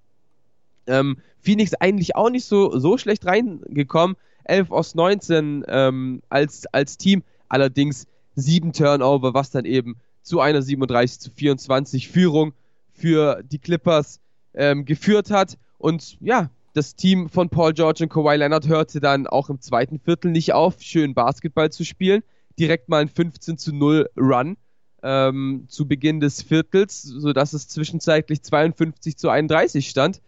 Ähm, 0.88 1.18
Phoenix 1.40 1.76
eigentlich 1.76 2.16
auch 2.16 2.32
nicht 2.32 2.46
so, 2.46 2.80
so 2.80 2.98
schlecht 2.98 3.28
reingekommen, 3.28 4.18
11 4.46 4.72
aus 4.72 4.96
19 4.96 5.66
ähm, 5.68 6.24
als, 6.30 6.66
als 6.74 6.98
Team, 6.98 7.22
allerdings 7.48 8.08
7 8.34 8.74
Turnover, 8.74 9.36
was 9.36 9.52
dann 9.52 9.66
eben 9.66 9.98
zu 10.24 10.40
einer 10.40 10.64
37 10.64 11.20
zu 11.20 11.30
24 11.30 12.08
Führung 12.08 12.54
für 12.98 13.42
die 13.44 13.60
Clippers 13.60 14.20
ähm, 14.54 14.86
geführt 14.86 15.32
hat. 15.32 15.58
Und 15.78 16.18
ja, 16.20 16.50
das 16.74 16.96
Team 16.96 17.30
von 17.30 17.50
Paul 17.50 17.74
George 17.74 18.04
und 18.04 18.10
Kawhi 18.10 18.36
Leonard 18.36 18.68
hörte 18.68 19.00
dann 19.00 19.28
auch 19.28 19.50
im 19.50 19.62
zweiten 19.62 20.00
Viertel 20.00 20.32
nicht 20.32 20.54
auf, 20.54 20.82
schön 20.82 21.14
Basketball 21.14 21.72
zu 21.72 21.84
spielen. 21.84 22.24
Direkt 22.60 22.90
mal 22.90 23.02
ein 23.02 23.10
15 23.10 23.58
zu 23.58 23.74
0 23.74 24.10
Run 24.18 24.58
ähm, 25.04 25.66
zu 25.68 25.88
Beginn 25.88 26.20
des 26.20 26.42
Viertels, 26.42 27.02
sodass 27.02 27.54
es 27.54 27.68
zwischenzeitlich 27.68 28.42
52 28.44 29.18
zu 29.18 29.30
31 29.30 29.90
stand 29.90 30.22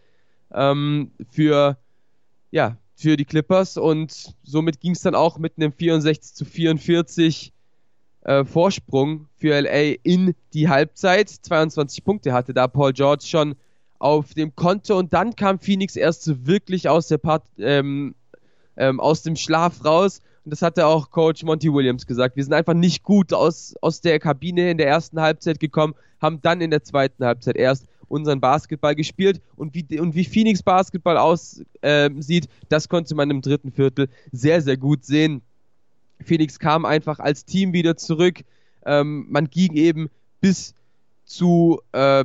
ähm, 0.52 1.10
für, 1.30 1.76
ja, 2.50 2.76
für 2.94 3.16
die 3.16 3.24
Clippers. 3.24 3.76
Und 3.76 4.34
somit 4.42 4.80
ging 4.80 4.92
es 4.92 5.02
dann 5.02 5.14
auch 5.14 5.38
mit 5.38 5.54
einem 5.56 5.72
64 5.72 6.34
zu 6.34 6.44
44 6.44 7.52
äh, 8.22 8.44
Vorsprung 8.44 9.26
für 9.36 9.60
LA 9.60 9.96
in 10.02 10.34
die 10.52 10.68
Halbzeit. 10.68 11.28
22 11.28 12.04
Punkte 12.04 12.32
hatte 12.32 12.54
da 12.54 12.68
Paul 12.68 12.92
George 12.92 13.24
schon 13.26 13.54
auf 13.98 14.34
dem 14.34 14.54
Konto 14.56 14.98
und 14.98 15.12
dann 15.12 15.36
kam 15.36 15.58
Phoenix 15.58 15.96
erst 15.96 16.24
so 16.24 16.46
wirklich 16.46 16.88
aus 16.88 17.08
der 17.08 17.18
Part, 17.18 17.44
ähm, 17.58 18.14
ähm, 18.76 18.98
aus 18.98 19.22
dem 19.22 19.36
Schlaf 19.36 19.84
raus. 19.84 20.22
Und 20.44 20.52
das 20.52 20.62
hatte 20.62 20.86
auch 20.86 21.10
Coach 21.10 21.42
Monty 21.42 21.72
Williams 21.72 22.06
gesagt. 22.06 22.36
Wir 22.36 22.44
sind 22.44 22.54
einfach 22.54 22.74
nicht 22.74 23.02
gut 23.02 23.32
aus, 23.34 23.74
aus 23.82 24.00
der 24.00 24.18
Kabine 24.18 24.70
in 24.70 24.78
der 24.78 24.88
ersten 24.88 25.20
Halbzeit 25.20 25.60
gekommen, 25.60 25.94
haben 26.20 26.40
dann 26.40 26.62
in 26.62 26.70
der 26.70 26.82
zweiten 26.82 27.24
Halbzeit 27.24 27.56
erst 27.56 27.86
unseren 28.08 28.40
Basketball 28.40 28.94
gespielt 28.94 29.40
und 29.54 29.74
wie, 29.74 30.00
und 30.00 30.14
wie 30.14 30.24
Phoenix 30.24 30.62
Basketball 30.62 31.16
aussieht, 31.16 31.66
äh, 31.82 32.48
das 32.68 32.88
konnte 32.88 33.14
man 33.14 33.30
im 33.30 33.40
dritten 33.40 33.70
Viertel 33.70 34.08
sehr, 34.32 34.60
sehr 34.62 34.76
gut 34.76 35.04
sehen. 35.04 35.42
Phoenix 36.24 36.58
kam 36.58 36.84
einfach 36.84 37.18
als 37.18 37.44
Team 37.44 37.72
wieder 37.72 37.96
zurück. 37.96 38.40
Ähm, 38.84 39.26
man 39.28 39.48
ging 39.50 39.74
eben 39.74 40.10
bis 40.40 40.74
zu 41.24 41.80
äh, 41.92 42.24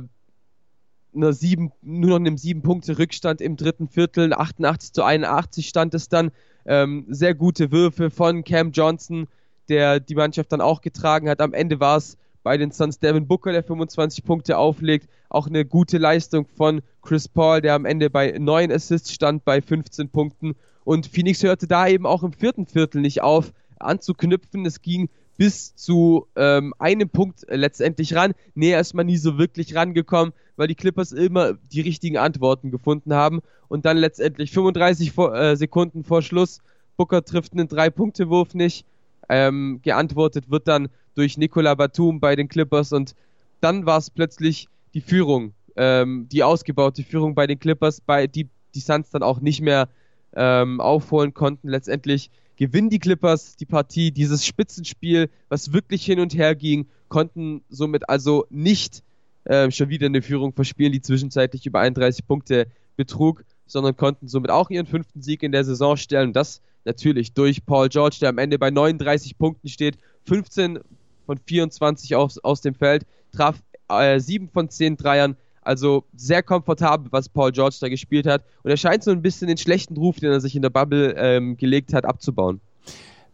einer 1.14 1.32
sieben, 1.32 1.72
nur 1.82 2.10
noch 2.10 2.16
einem 2.16 2.36
sieben 2.36 2.62
Punkte 2.62 2.98
Rückstand 2.98 3.40
im 3.40 3.56
dritten 3.56 3.88
Viertel, 3.88 4.32
88 4.32 4.92
zu 4.92 5.02
81 5.02 5.68
stand 5.68 5.94
es 5.94 6.08
dann. 6.08 6.30
Ähm, 6.66 7.06
sehr 7.08 7.34
gute 7.34 7.70
Würfe 7.70 8.10
von 8.10 8.44
Cam 8.44 8.72
Johnson, 8.72 9.28
der 9.68 10.00
die 10.00 10.14
Mannschaft 10.14 10.52
dann 10.52 10.60
auch 10.60 10.80
getragen 10.80 11.28
hat. 11.28 11.40
Am 11.40 11.54
Ende 11.54 11.80
war 11.80 11.96
es 11.96 12.16
bei 12.42 12.56
den 12.56 12.70
Suns 12.70 12.98
Devin 12.98 13.26
Booker, 13.26 13.52
der 13.52 13.62
25 13.62 14.24
Punkte 14.24 14.58
auflegt. 14.58 15.08
Auch 15.28 15.46
eine 15.46 15.64
gute 15.64 15.98
Leistung 15.98 16.46
von 16.46 16.82
Chris 17.02 17.28
Paul, 17.28 17.60
der 17.60 17.74
am 17.74 17.84
Ende 17.84 18.10
bei 18.10 18.36
9 18.38 18.70
Assists 18.70 19.12
stand, 19.12 19.44
bei 19.44 19.60
15 19.60 20.08
Punkten. 20.10 20.54
Und 20.84 21.06
Phoenix 21.06 21.42
hörte 21.42 21.66
da 21.66 21.88
eben 21.88 22.06
auch 22.06 22.22
im 22.22 22.32
vierten 22.32 22.66
Viertel 22.66 23.00
nicht 23.00 23.22
auf 23.22 23.52
anzuknüpfen. 23.78 24.64
Es 24.66 24.82
ging 24.82 25.08
bis 25.36 25.74
zu 25.74 26.26
ähm, 26.36 26.74
einem 26.78 27.08
Punkt 27.08 27.44
letztendlich 27.48 28.14
ran. 28.14 28.32
Näher 28.54 28.80
ist 28.80 28.94
man 28.94 29.06
nie 29.06 29.18
so 29.18 29.38
wirklich 29.38 29.74
rangekommen, 29.74 30.32
weil 30.56 30.68
die 30.68 30.74
Clippers 30.74 31.12
immer 31.12 31.54
die 31.72 31.82
richtigen 31.82 32.16
Antworten 32.16 32.70
gefunden 32.70 33.14
haben. 33.14 33.40
Und 33.68 33.84
dann 33.84 33.96
letztendlich 33.96 34.52
35 34.52 35.12
vor, 35.12 35.34
äh, 35.34 35.56
Sekunden 35.56 36.04
vor 36.04 36.22
Schluss, 36.22 36.60
Booker 36.96 37.24
trifft 37.24 37.52
einen 37.52 37.68
Drei-Punkte-Wurf 37.68 38.54
nicht. 38.54 38.86
Ähm, 39.28 39.80
geantwortet 39.82 40.50
wird 40.50 40.68
dann 40.68 40.88
durch 41.14 41.36
Nicola 41.36 41.74
Batum 41.74 42.20
bei 42.20 42.36
den 42.36 42.48
Clippers 42.48 42.92
und 42.92 43.16
dann 43.60 43.86
war 43.86 43.98
es 43.98 44.08
plötzlich 44.10 44.68
die 44.94 45.00
Führung, 45.00 45.52
ähm, 45.74 46.28
die 46.30 46.44
ausgebaute 46.44 47.02
Führung 47.02 47.34
bei 47.34 47.48
den 47.48 47.58
Clippers, 47.58 48.00
bei 48.00 48.28
die 48.28 48.48
die 48.76 48.80
Suns 48.80 49.10
dann 49.10 49.24
auch 49.24 49.40
nicht 49.40 49.60
mehr 49.60 49.88
ähm, 50.34 50.80
aufholen 50.80 51.34
konnten. 51.34 51.68
Letztendlich 51.68 52.30
gewinnen 52.56 52.90
die 52.90 52.98
Clippers 52.98 53.56
die 53.56 53.66
Partie. 53.66 54.10
Dieses 54.10 54.44
Spitzenspiel, 54.44 55.30
was 55.48 55.72
wirklich 55.72 56.04
hin 56.04 56.20
und 56.20 56.34
her 56.34 56.54
ging, 56.54 56.86
konnten 57.08 57.62
somit 57.68 58.08
also 58.08 58.46
nicht 58.50 59.02
äh, 59.44 59.70
schon 59.70 59.88
wieder 59.88 60.06
eine 60.06 60.22
Führung 60.22 60.52
verspielen, 60.52 60.92
die 60.92 61.02
zwischenzeitlich 61.02 61.66
über 61.66 61.80
31 61.80 62.26
Punkte 62.26 62.66
betrug, 62.96 63.44
sondern 63.66 63.96
konnten 63.96 64.28
somit 64.28 64.50
auch 64.50 64.70
ihren 64.70 64.86
fünften 64.86 65.22
Sieg 65.22 65.42
in 65.42 65.52
der 65.52 65.64
Saison 65.64 65.96
stellen. 65.96 66.32
Das 66.32 66.60
natürlich 66.84 67.32
durch 67.32 67.64
Paul 67.66 67.88
George, 67.88 68.18
der 68.20 68.30
am 68.30 68.38
Ende 68.38 68.58
bei 68.58 68.70
39 68.70 69.38
Punkten 69.38 69.68
steht, 69.68 69.98
15 70.26 70.80
von 71.26 71.38
24 71.44 72.14
aus, 72.16 72.38
aus 72.38 72.60
dem 72.60 72.74
Feld, 72.74 73.04
traf 73.32 73.60
äh, 73.88 74.18
7 74.18 74.48
von 74.48 74.70
10 74.70 74.96
Dreiern, 74.96 75.36
also 75.66 76.04
sehr 76.14 76.42
komfortabel, 76.42 77.10
was 77.10 77.28
Paul 77.28 77.52
George 77.52 77.76
da 77.80 77.88
gespielt 77.88 78.26
hat. 78.26 78.44
Und 78.62 78.70
er 78.70 78.76
scheint 78.76 79.02
so 79.04 79.10
ein 79.10 79.22
bisschen 79.22 79.48
den 79.48 79.56
schlechten 79.56 79.96
Ruf, 79.96 80.18
den 80.18 80.30
er 80.30 80.40
sich 80.40 80.54
in 80.56 80.62
der 80.62 80.70
Bubble 80.70 81.14
ähm, 81.16 81.56
gelegt 81.56 81.92
hat, 81.92 82.04
abzubauen. 82.04 82.60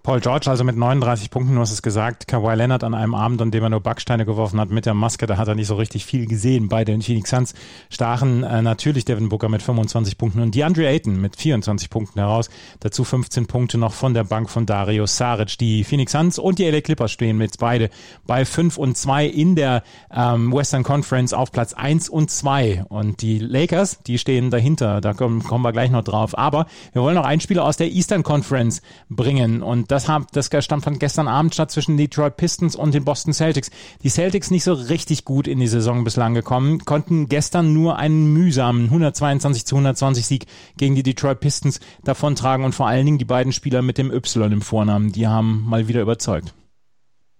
Paul 0.02 0.18
George 0.18 0.50
also 0.50 0.64
mit 0.64 0.76
39 0.76 1.30
Punkten, 1.30 1.54
du 1.54 1.60
hast 1.60 1.70
es 1.70 1.80
gesagt, 1.80 2.26
Kawhi 2.26 2.56
Leonard 2.56 2.82
an 2.82 2.92
einem 2.92 3.14
Abend, 3.14 3.40
an 3.40 3.52
dem 3.52 3.62
er 3.62 3.70
nur 3.70 3.78
Backsteine 3.78 4.24
geworfen 4.24 4.58
hat 4.58 4.68
mit 4.68 4.84
der 4.84 4.94
Maske, 4.94 5.26
da 5.26 5.36
hat 5.36 5.46
er 5.46 5.54
nicht 5.54 5.68
so 5.68 5.76
richtig 5.76 6.04
viel 6.04 6.26
gesehen. 6.26 6.68
Bei 6.68 6.84
den 6.84 7.02
Phoenix 7.02 7.30
Suns 7.30 7.54
stachen 7.88 8.42
äh, 8.42 8.62
natürlich 8.62 9.04
Devin 9.04 9.28
Booker 9.28 9.48
mit 9.48 9.62
25 9.62 10.18
Punkten 10.18 10.40
und 10.40 10.56
DeAndre 10.56 10.88
Ayton 10.88 11.20
mit 11.20 11.36
24 11.36 11.88
Punkten 11.88 12.18
heraus. 12.18 12.50
Dazu 12.80 13.04
15 13.04 13.46
Punkte 13.46 13.78
noch 13.78 13.92
von 13.92 14.12
der 14.12 14.24
Bank 14.24 14.50
von 14.50 14.66
Dario 14.66 15.06
Saric. 15.06 15.56
Die 15.58 15.84
Phoenix 15.84 16.10
Suns 16.10 16.36
und 16.40 16.58
die 16.58 16.68
LA 16.68 16.80
Clippers 16.80 17.12
stehen 17.12 17.38
mit 17.38 17.58
beide 17.58 17.88
bei 18.26 18.44
5 18.44 18.78
und 18.78 18.96
2 18.96 19.26
in 19.26 19.54
der 19.54 19.84
ähm, 20.12 20.52
Western 20.52 20.82
Conference 20.82 21.32
auf 21.32 21.52
Platz 21.52 21.74
1 21.74 22.08
und 22.08 22.28
2. 22.28 22.86
Und 22.88 23.22
die 23.22 23.38
Lakers, 23.38 24.02
die 24.02 24.18
stehen 24.18 24.50
dahinter, 24.50 25.00
da 25.00 25.14
kommen, 25.14 25.44
kommen 25.44 25.62
wir 25.62 25.70
gleich 25.70 25.92
noch 25.92 26.02
drauf. 26.02 26.36
Aber 26.36 26.66
wir 26.92 27.02
wollen 27.02 27.14
noch 27.14 27.24
einen 27.24 27.40
Spieler 27.40 27.64
aus 27.64 27.76
der 27.76 27.92
Eastern 27.92 28.24
Conference 28.24 28.82
bringen 29.08 29.62
und 29.62 29.91
das, 29.92 30.08
haben, 30.08 30.26
das 30.32 30.46
stand 30.64 30.82
von 30.82 30.98
gestern 30.98 31.28
Abend 31.28 31.52
statt 31.54 31.70
zwischen 31.70 31.98
Detroit 31.98 32.36
Pistons 32.38 32.74
und 32.74 32.94
den 32.94 33.04
Boston 33.04 33.34
Celtics. 33.34 33.70
Die 34.02 34.08
Celtics 34.08 34.50
nicht 34.50 34.64
so 34.64 34.72
richtig 34.72 35.24
gut 35.26 35.46
in 35.46 35.60
die 35.60 35.68
Saison 35.68 36.02
bislang 36.02 36.32
gekommen, 36.32 36.84
konnten 36.86 37.28
gestern 37.28 37.74
nur 37.74 37.98
einen 37.98 38.32
mühsamen 38.32 38.84
122 38.84 39.66
zu 39.66 39.76
120 39.76 40.26
Sieg 40.26 40.46
gegen 40.78 40.94
die 40.94 41.02
Detroit 41.02 41.40
Pistons 41.40 41.78
davontragen 42.04 42.64
und 42.64 42.74
vor 42.74 42.88
allen 42.88 43.04
Dingen 43.04 43.18
die 43.18 43.26
beiden 43.26 43.52
Spieler 43.52 43.82
mit 43.82 43.98
dem 43.98 44.10
Y 44.10 44.50
im 44.50 44.62
Vornamen, 44.62 45.12
die 45.12 45.26
haben 45.26 45.62
mal 45.68 45.88
wieder 45.88 46.00
überzeugt. 46.00 46.54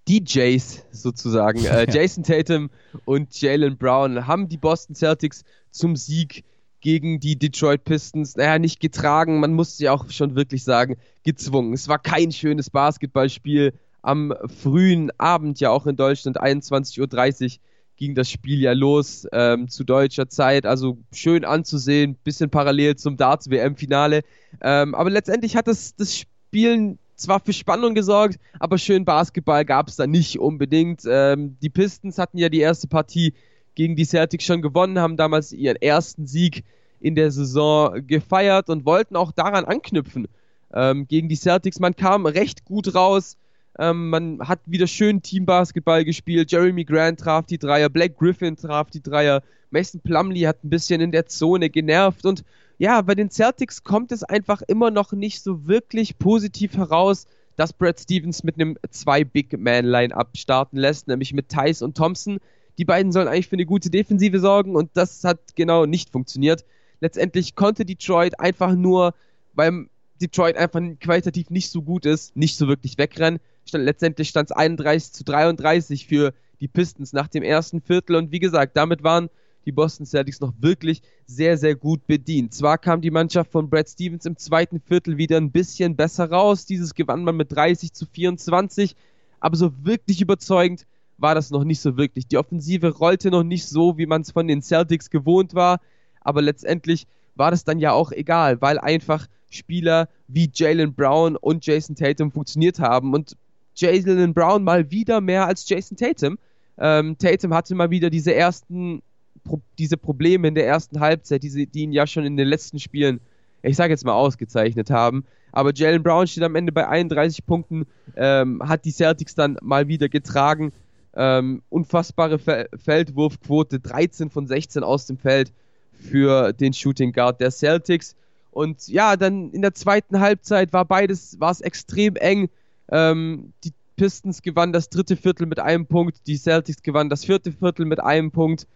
DJs 0.09 0.85
sozusagen, 0.91 1.65
äh, 1.65 1.87
Jason 1.93 2.23
Tatum 2.23 2.69
und 3.07 3.41
Jalen 3.41 3.79
Brown 3.79 4.27
haben 4.27 4.49
die 4.49 4.59
Boston 4.59 4.95
Celtics 4.95 5.45
zum 5.71 5.97
Sieg 5.97 6.45
gegen 6.83 7.21
die 7.21 7.39
Detroit 7.39 7.85
Pistons, 7.85 8.37
naja, 8.37 8.59
nicht 8.59 8.81
getragen, 8.81 9.41
man 9.41 9.55
muss 9.55 9.79
ja 9.79 9.93
auch 9.93 10.11
schon 10.11 10.35
wirklich 10.35 10.65
sagen, 10.65 10.97
gezwungen. 11.23 11.73
Es 11.73 11.89
war 11.89 11.99
kein 11.99 12.33
schönes 12.33 12.69
Basketballspiel. 12.69 13.73
Am 14.03 14.35
frühen 14.63 15.13
Abend, 15.17 15.61
ja 15.61 15.71
auch 15.71 15.87
in 15.87 15.95
Deutschland, 15.95 16.43
21.30 16.43 17.45
Uhr, 17.45 17.61
ging 17.97 18.17
das 18.17 18.29
Spiel 18.29 18.61
ja 18.61 18.73
los 18.73 19.29
ähm, 19.33 19.69
zu 19.69 19.85
deutscher 19.85 20.29
Zeit. 20.29 20.67
Also 20.67 20.99
schön 21.15 21.45
anzusehen, 21.45 22.17
bisschen 22.25 22.51
parallel 22.51 22.97
zum 22.97 23.17
Darts-WM-Finale. 23.17 24.23
Ähm, 24.61 24.97
aber 24.97 25.09
letztendlich 25.09 25.55
hat 25.55 25.69
das, 25.69 25.95
das 25.95 26.19
Spielen 26.19 26.99
zwar 27.15 27.39
für 27.39 27.53
Spannung 27.53 27.95
gesorgt, 27.95 28.41
aber 28.59 28.77
schön 28.77 29.05
Basketball 29.05 29.65
gab 29.65 29.87
es 29.87 29.95
da 29.95 30.09
nicht 30.09 30.41
unbedingt. 30.41 31.03
Ähm, 31.07 31.57
die 31.63 31.71
Pistons 31.71 32.19
hatten 32.19 32.39
ja 32.39 32.49
die 32.49 32.59
erste 32.59 32.89
Partie 32.89 33.35
gegen 33.75 33.97
die 33.97 34.05
Celtics 34.05 34.45
schon 34.45 34.63
gewonnen, 34.63 34.99
haben 34.99 35.17
damals 35.17 35.53
ihren 35.53 35.77
ersten 35.77 36.27
Sieg 36.27 36.65
in 37.01 37.15
der 37.15 37.31
Saison 37.31 38.07
gefeiert 38.07 38.69
und 38.69 38.85
wollten 38.85 39.17
auch 39.17 39.33
daran 39.33 39.65
anknüpfen. 39.65 40.29
Ähm, 40.73 41.07
gegen 41.07 41.29
die 41.29 41.37
Celtics, 41.37 41.81
man 41.81 41.97
kam 41.97 42.27
recht 42.27 42.65
gut 42.65 42.95
raus, 42.95 43.37
ähm, 43.79 44.11
man 44.11 44.49
hat 44.49 44.61
wieder 44.67 44.87
schön 44.87 45.23
Teambasketball 45.23 46.05
gespielt, 46.05 46.51
Jeremy 46.51 46.85
Grant 46.85 47.21
traf 47.21 47.47
die 47.47 47.59
Dreier, 47.59 47.89
Black 47.89 48.17
Griffin 48.19 48.57
traf 48.57 48.91
die 48.91 49.03
Dreier, 49.03 49.43
Mason 49.71 50.01
Plumley 50.01 50.43
hat 50.43 50.63
ein 50.65 50.71
bisschen 50.71 51.01
in 51.01 51.13
der 51.13 51.27
Zone 51.27 51.71
genervt 51.71 52.25
und 52.25 52.45
ja, 52.79 53.01
bei 53.03 53.15
den 53.15 53.31
Celtics 53.31 53.85
kommt 53.85 54.13
es 54.13 54.23
einfach 54.25 54.63
immer 54.63 54.91
noch 54.91 55.13
nicht 55.13 55.43
so 55.43 55.67
wirklich 55.67 56.19
positiv 56.19 56.77
heraus, 56.77 57.27
dass 57.57 57.73
Brad 57.73 58.01
Stevens 58.01 58.45
mit 58.45 58.57
einem 58.57 58.77
zwei 58.91 59.25
Big 59.25 59.57
Man 59.59 59.85
Line-Up 59.85 60.31
starten 60.37 60.79
lässt, 60.79 61.07
nämlich 61.07 61.33
mit 61.33 61.49
Tice 61.49 61.83
und 61.83 61.97
Thompson. 61.97 62.39
Die 62.79 62.85
beiden 62.85 63.13
sollen 63.13 63.29
eigentlich 63.29 63.49
für 63.49 63.57
eine 63.57 63.67
gute 63.67 63.91
Defensive 63.91 64.39
sorgen 64.41 64.77
und 64.77 64.91
das 64.95 65.25
hat 65.25 65.55
genau 65.57 65.87
nicht 65.87 66.11
funktioniert. 66.11 66.65
Letztendlich 67.01 67.55
konnte 67.55 67.85
Detroit 67.85 68.39
einfach 68.41 68.75
nur, 68.75 69.15
weil 69.55 69.87
Detroit 70.21 70.57
einfach 70.57 70.81
qualitativ 71.01 71.51
nicht 71.51 71.71
so 71.71 71.83
gut 71.83 72.07
ist, 72.07 72.37
nicht 72.37 72.57
so 72.57 72.69
wirklich 72.69 72.97
wegrennen. 72.97 73.41
Stand, 73.67 73.85
letztendlich 73.85 74.29
stand 74.29 74.51
es 74.51 74.57
31 74.57 75.13
zu 75.13 75.25
33 75.25 76.07
für 76.07 76.33
die 76.61 76.69
Pistons 76.69 77.13
nach 77.13 77.29
dem 77.29 77.43
ersten 77.43 77.81
Viertel 77.81 78.17
und 78.17 78.31
wie 78.31 78.39
gesagt, 78.39 78.77
damit 78.77 79.03
waren 79.03 79.29
die 79.67 79.73
Boston 79.73 80.07
Celtics 80.07 80.41
noch 80.41 80.53
wirklich 80.61 81.03
sehr, 81.27 81.57
sehr 81.57 81.75
gut 81.75 82.07
bedient. 82.07 82.55
Zwar 82.55 82.79
kam 82.79 83.01
die 83.01 83.11
Mannschaft 83.11 83.51
von 83.53 83.69
Brad 83.69 83.89
Stevens 83.89 84.27
im 84.27 84.37
zweiten 84.37 84.81
Viertel 84.81 85.19
wieder 85.19 85.37
ein 85.37 85.51
bisschen 85.51 85.97
besser 85.97 86.31
raus, 86.31 86.67
dieses 86.67 86.95
gewann 86.95 87.25
man 87.25 87.37
mit 87.37 87.53
30 87.53 87.93
zu 87.93 88.07
24, 88.07 88.97
aber 89.41 89.57
so 89.57 89.73
wirklich 89.85 90.21
überzeugend 90.21 90.87
war 91.23 91.35
das 91.35 91.51
noch 91.51 91.65
nicht 91.65 91.81
so 91.81 91.97
wirklich. 91.97 92.27
Die 92.27 92.37
Offensive 92.37 92.97
rollte 92.97 93.31
noch 93.31 93.45
nicht 93.45 93.67
so, 93.67 93.97
wie 93.97 94.07
man 94.07 94.23
es 94.23 94.33
von 94.33 94.49
den 94.49 94.61
Celtics 94.61 95.09
gewohnt 95.09 95.55
war, 95.55 95.81
aber 96.21 96.43
letztendlich 96.43 97.07
war 97.35 97.51
das 97.51 97.65
dann 97.65 97.79
ja 97.79 97.93
auch 97.93 98.13
egal, 98.13 98.61
weil 98.61 98.79
einfach 98.79 99.27
Spieler 99.49 100.09
wie 100.29 100.51
Jalen 100.53 100.95
Brown 100.95 101.37
und 101.37 101.65
Jason 101.65 101.95
Tatum 101.95 102.33
funktioniert 102.33 102.79
haben 102.81 103.15
und 103.15 103.37
Jalen 103.75 104.35
Brown 104.35 104.65
mal 104.65 104.91
wieder 104.91 105.21
mehr 105.21 105.47
als 105.47 105.69
Jason 105.69 105.97
Tatum. 105.97 106.39
Ähm, 106.79 107.17
Tatum 107.19 107.55
hatte 107.55 107.75
mal 107.75 107.91
wieder 107.91 108.11
diese 108.11 108.35
ersten, 108.35 109.03
Pro 109.45 109.61
diese 109.79 109.97
Probleme 109.97 110.49
in 110.49 110.55
der 110.55 110.67
ersten 110.67 111.01
Halbzeit, 111.01 111.43
diese, 111.43 111.67
die 111.67 111.83
ihn 111.83 111.93
ja 111.93 112.07
schon 112.07 112.25
in 112.25 112.37
den 112.37 112.49
letzten 112.49 112.79
Spielen, 112.79 113.21
ich 113.63 113.77
sage 113.77 113.93
jetzt 113.93 114.05
mal 114.05 114.13
ausgezeichnet 114.13 114.91
haben. 114.91 115.25
Aber 115.53 115.73
Jalen 115.75 116.03
Brown 116.03 116.27
steht 116.27 116.45
am 116.45 116.55
Ende 116.55 116.73
bei 116.73 116.89
31 116.89 117.47
Punkten, 117.47 117.87
ähm, 118.17 118.63
hat 118.67 118.85
die 118.85 118.91
Celtics 118.91 119.35
dann 119.35 119.57
mal 119.63 119.89
wieder 119.89 120.09
getragen. 120.09 120.73
Ähm, 121.15 121.63
unfassbare 121.69 122.39
Fe 122.39 122.69
Feldwurfquote, 122.77 123.81
13 123.81 124.31
von 124.31 124.47
16 124.47 124.83
aus 124.83 125.07
dem 125.07 125.19
Feld 125.19 125.53
für 125.93 126.53
den 126.53 126.73
Shooting 126.73 127.13
Guard 127.13 127.41
der 127.41 127.51
Celtics. 127.51 128.17
Und 128.51 128.89
ja, 128.89 129.17
dann 129.17 129.51
in 129.51 129.63
der 129.63 129.75
zweiten 129.75 130.21
Halbzeit 130.21 130.73
war 130.73 130.85
beides, 130.85 131.39
war 131.41 131.51
es 131.51 131.61
extrem 131.61 132.17
eng. 132.17 132.49
Ähm, 132.91 133.53
die 133.65 133.73
Pistons 133.97 134.43
gewannen 134.43 134.73
das 134.73 134.89
dritte 134.89 135.17
Viertel 135.17 135.47
mit 135.47 135.59
einem 135.59 135.87
Punkt, 135.87 136.27
die 136.27 136.37
Celtics 136.37 136.83
gewannen 136.83 137.11
das 137.11 137.25
vierte 137.25 137.53
Viertel 137.53 137.87
mit 137.87 138.01
einem 138.01 138.31
Punkt. 138.31 138.67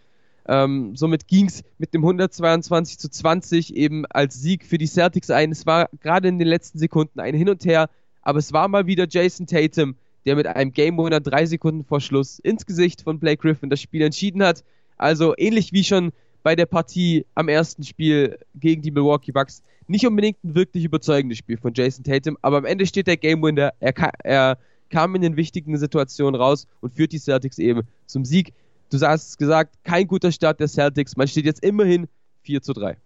Ähm, 0.49 0.95
somit 0.95 1.27
ging 1.27 1.47
es 1.47 1.65
mit 1.79 1.93
dem 1.93 2.03
122 2.05 2.99
zu 2.99 3.11
20 3.11 3.75
eben 3.75 4.07
als 4.07 4.41
Sieg 4.41 4.65
für 4.65 4.79
die 4.79 4.87
Celtics 4.87 5.31
ein. 5.31 5.51
Es 5.51 5.67
war 5.67 5.89
gerade 6.01 6.29
in 6.29 6.39
den 6.39 6.47
letzten 6.47 6.79
Sekunden 6.79 7.19
ein 7.19 7.35
Hin 7.35 7.49
und 7.49 7.65
Her, 7.65 7.89
aber 8.23 8.39
es 8.39 8.53
war 8.53 8.69
mal 8.69 8.87
wieder 8.87 9.07
Jason 9.09 9.47
Tatum, 9.47 9.97
der 10.27 10.37
mit 10.37 10.47
einem 10.47 10.73
Game 10.73 10.99
Winner 10.99 11.21
drei 11.21 11.47
Sekunden 11.47 11.85
vor 11.85 12.01
Schluss 12.01 12.39
ins 12.41 12.67
Gesicht 12.67 13.03
von 13.03 13.19
Blake 13.19 13.41
Griffin 13.41 13.71
das 13.71 13.81
Spiel 13.81 14.03
entschieden 14.03 14.43
hat. 14.43 14.65
Also 14.99 15.35
ähnlich 15.39 15.73
wie 15.73 15.85
schon 15.85 16.13
bei 16.43 16.57
der 16.57 16.67
Partie 16.67 17.25
am 17.35 17.49
ersten 17.49 17.85
Spiel 17.85 18.39
gegen 18.55 18.83
die 18.83 18.91
Milwaukee 18.91 19.33
Bucks. 19.33 19.63
Nicht 19.87 20.07
unbedingt 20.07 20.43
ein 20.45 20.55
wirklich 20.55 20.85
überzeugendes 20.85 21.39
Spiel 21.39 21.57
von 21.57 21.73
Jason 21.75 22.05
Tatum, 22.05 22.37
aber 22.43 22.59
am 22.59 22.65
Ende 22.65 22.87
steht 22.87 23.07
der 23.07 23.17
Game 23.17 23.43
Winner. 23.43 23.73
Er, 23.79 23.95
er 24.25 24.59
kam 24.91 25.15
in 25.15 25.23
den 25.23 25.37
wichtigen 25.37 25.77
Situationen 25.79 26.41
raus 26.41 26.67
und 26.81 26.93
führt 26.95 27.13
die 27.13 27.19
Celtics 27.19 27.59
eben 27.59 27.83
zum 28.07 28.25
Sieg. 28.25 28.53
Du 28.91 29.01
hast 29.01 29.39
gesagt, 29.39 29.77
kein 29.85 30.07
guter 30.07 30.33
Start 30.33 30.61
der 30.61 30.69
Celtics. 30.69 31.17
Man 31.17 31.29
steht 31.29 31.45
jetzt 31.45 31.63
immerhin 31.63 32.09
4 32.43 32.63
zu 32.63 32.73
3. 32.73 32.97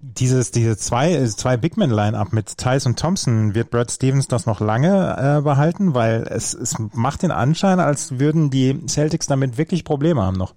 dieses, 0.00 0.50
diese 0.52 0.76
zwei, 0.76 1.24
zwei 1.26 1.56
Big 1.56 1.76
Man 1.76 1.90
Line-Up 1.90 2.32
mit 2.32 2.56
Tice 2.56 2.86
und 2.86 2.98
Thompson, 2.98 3.54
wird 3.54 3.70
Brad 3.70 3.90
Stevens 3.90 4.28
das 4.28 4.46
noch 4.46 4.60
lange 4.60 5.38
äh, 5.38 5.42
behalten? 5.42 5.94
Weil 5.94 6.26
es, 6.30 6.54
es 6.54 6.76
macht 6.92 7.22
den 7.22 7.30
Anschein, 7.30 7.80
als 7.80 8.18
würden 8.18 8.50
die 8.50 8.86
Celtics 8.86 9.26
damit 9.26 9.58
wirklich 9.58 9.84
Probleme 9.84 10.22
haben 10.22 10.36
noch. 10.36 10.54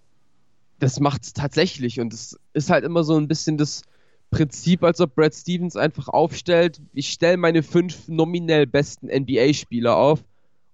Das 0.79 0.99
macht 0.99 1.35
tatsächlich 1.35 1.99
und 1.99 2.13
es 2.13 2.39
ist 2.53 2.69
halt 2.69 2.83
immer 2.83 3.03
so 3.03 3.17
ein 3.17 3.27
bisschen 3.27 3.57
das 3.57 3.83
Prinzip, 4.31 4.83
als 4.83 5.01
ob 5.01 5.15
Brad 5.15 5.35
Stevens 5.35 5.75
einfach 5.75 6.07
aufstellt, 6.07 6.81
ich 6.93 7.09
stelle 7.09 7.37
meine 7.37 7.63
fünf 7.63 8.07
nominell 8.07 8.65
besten 8.65 9.07
NBA-Spieler 9.07 9.95
auf 9.95 10.23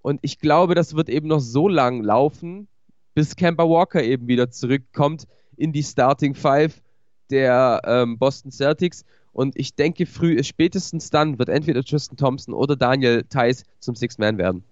und 0.01 0.19
ich 0.21 0.39
glaube, 0.39 0.75
das 0.75 0.95
wird 0.95 1.09
eben 1.09 1.27
noch 1.27 1.39
so 1.39 1.67
lang 1.67 2.03
laufen, 2.03 2.67
bis 3.15 3.35
Kemba 3.35 3.63
Walker 3.63 4.03
eben 4.03 4.27
wieder 4.27 4.51
zurückkommt 4.51 5.27
in 5.57 5.73
die 5.73 5.83
Starting 5.83 6.35
Five 6.35 6.81
der 7.29 7.81
ähm, 7.85 8.17
Boston 8.17 8.51
Celtics. 8.51 9.05
Und 9.33 9.57
ich 9.57 9.75
denke, 9.75 10.05
früh, 10.05 10.43
spätestens 10.43 11.09
dann 11.09 11.37
wird 11.37 11.49
entweder 11.49 11.83
Tristan 11.83 12.17
Thompson 12.17 12.53
oder 12.53 12.75
Daniel 12.75 13.23
Theiss 13.23 13.63
zum 13.79 13.95
Six 13.95 14.17
Man 14.17 14.37
werden. 14.37 14.63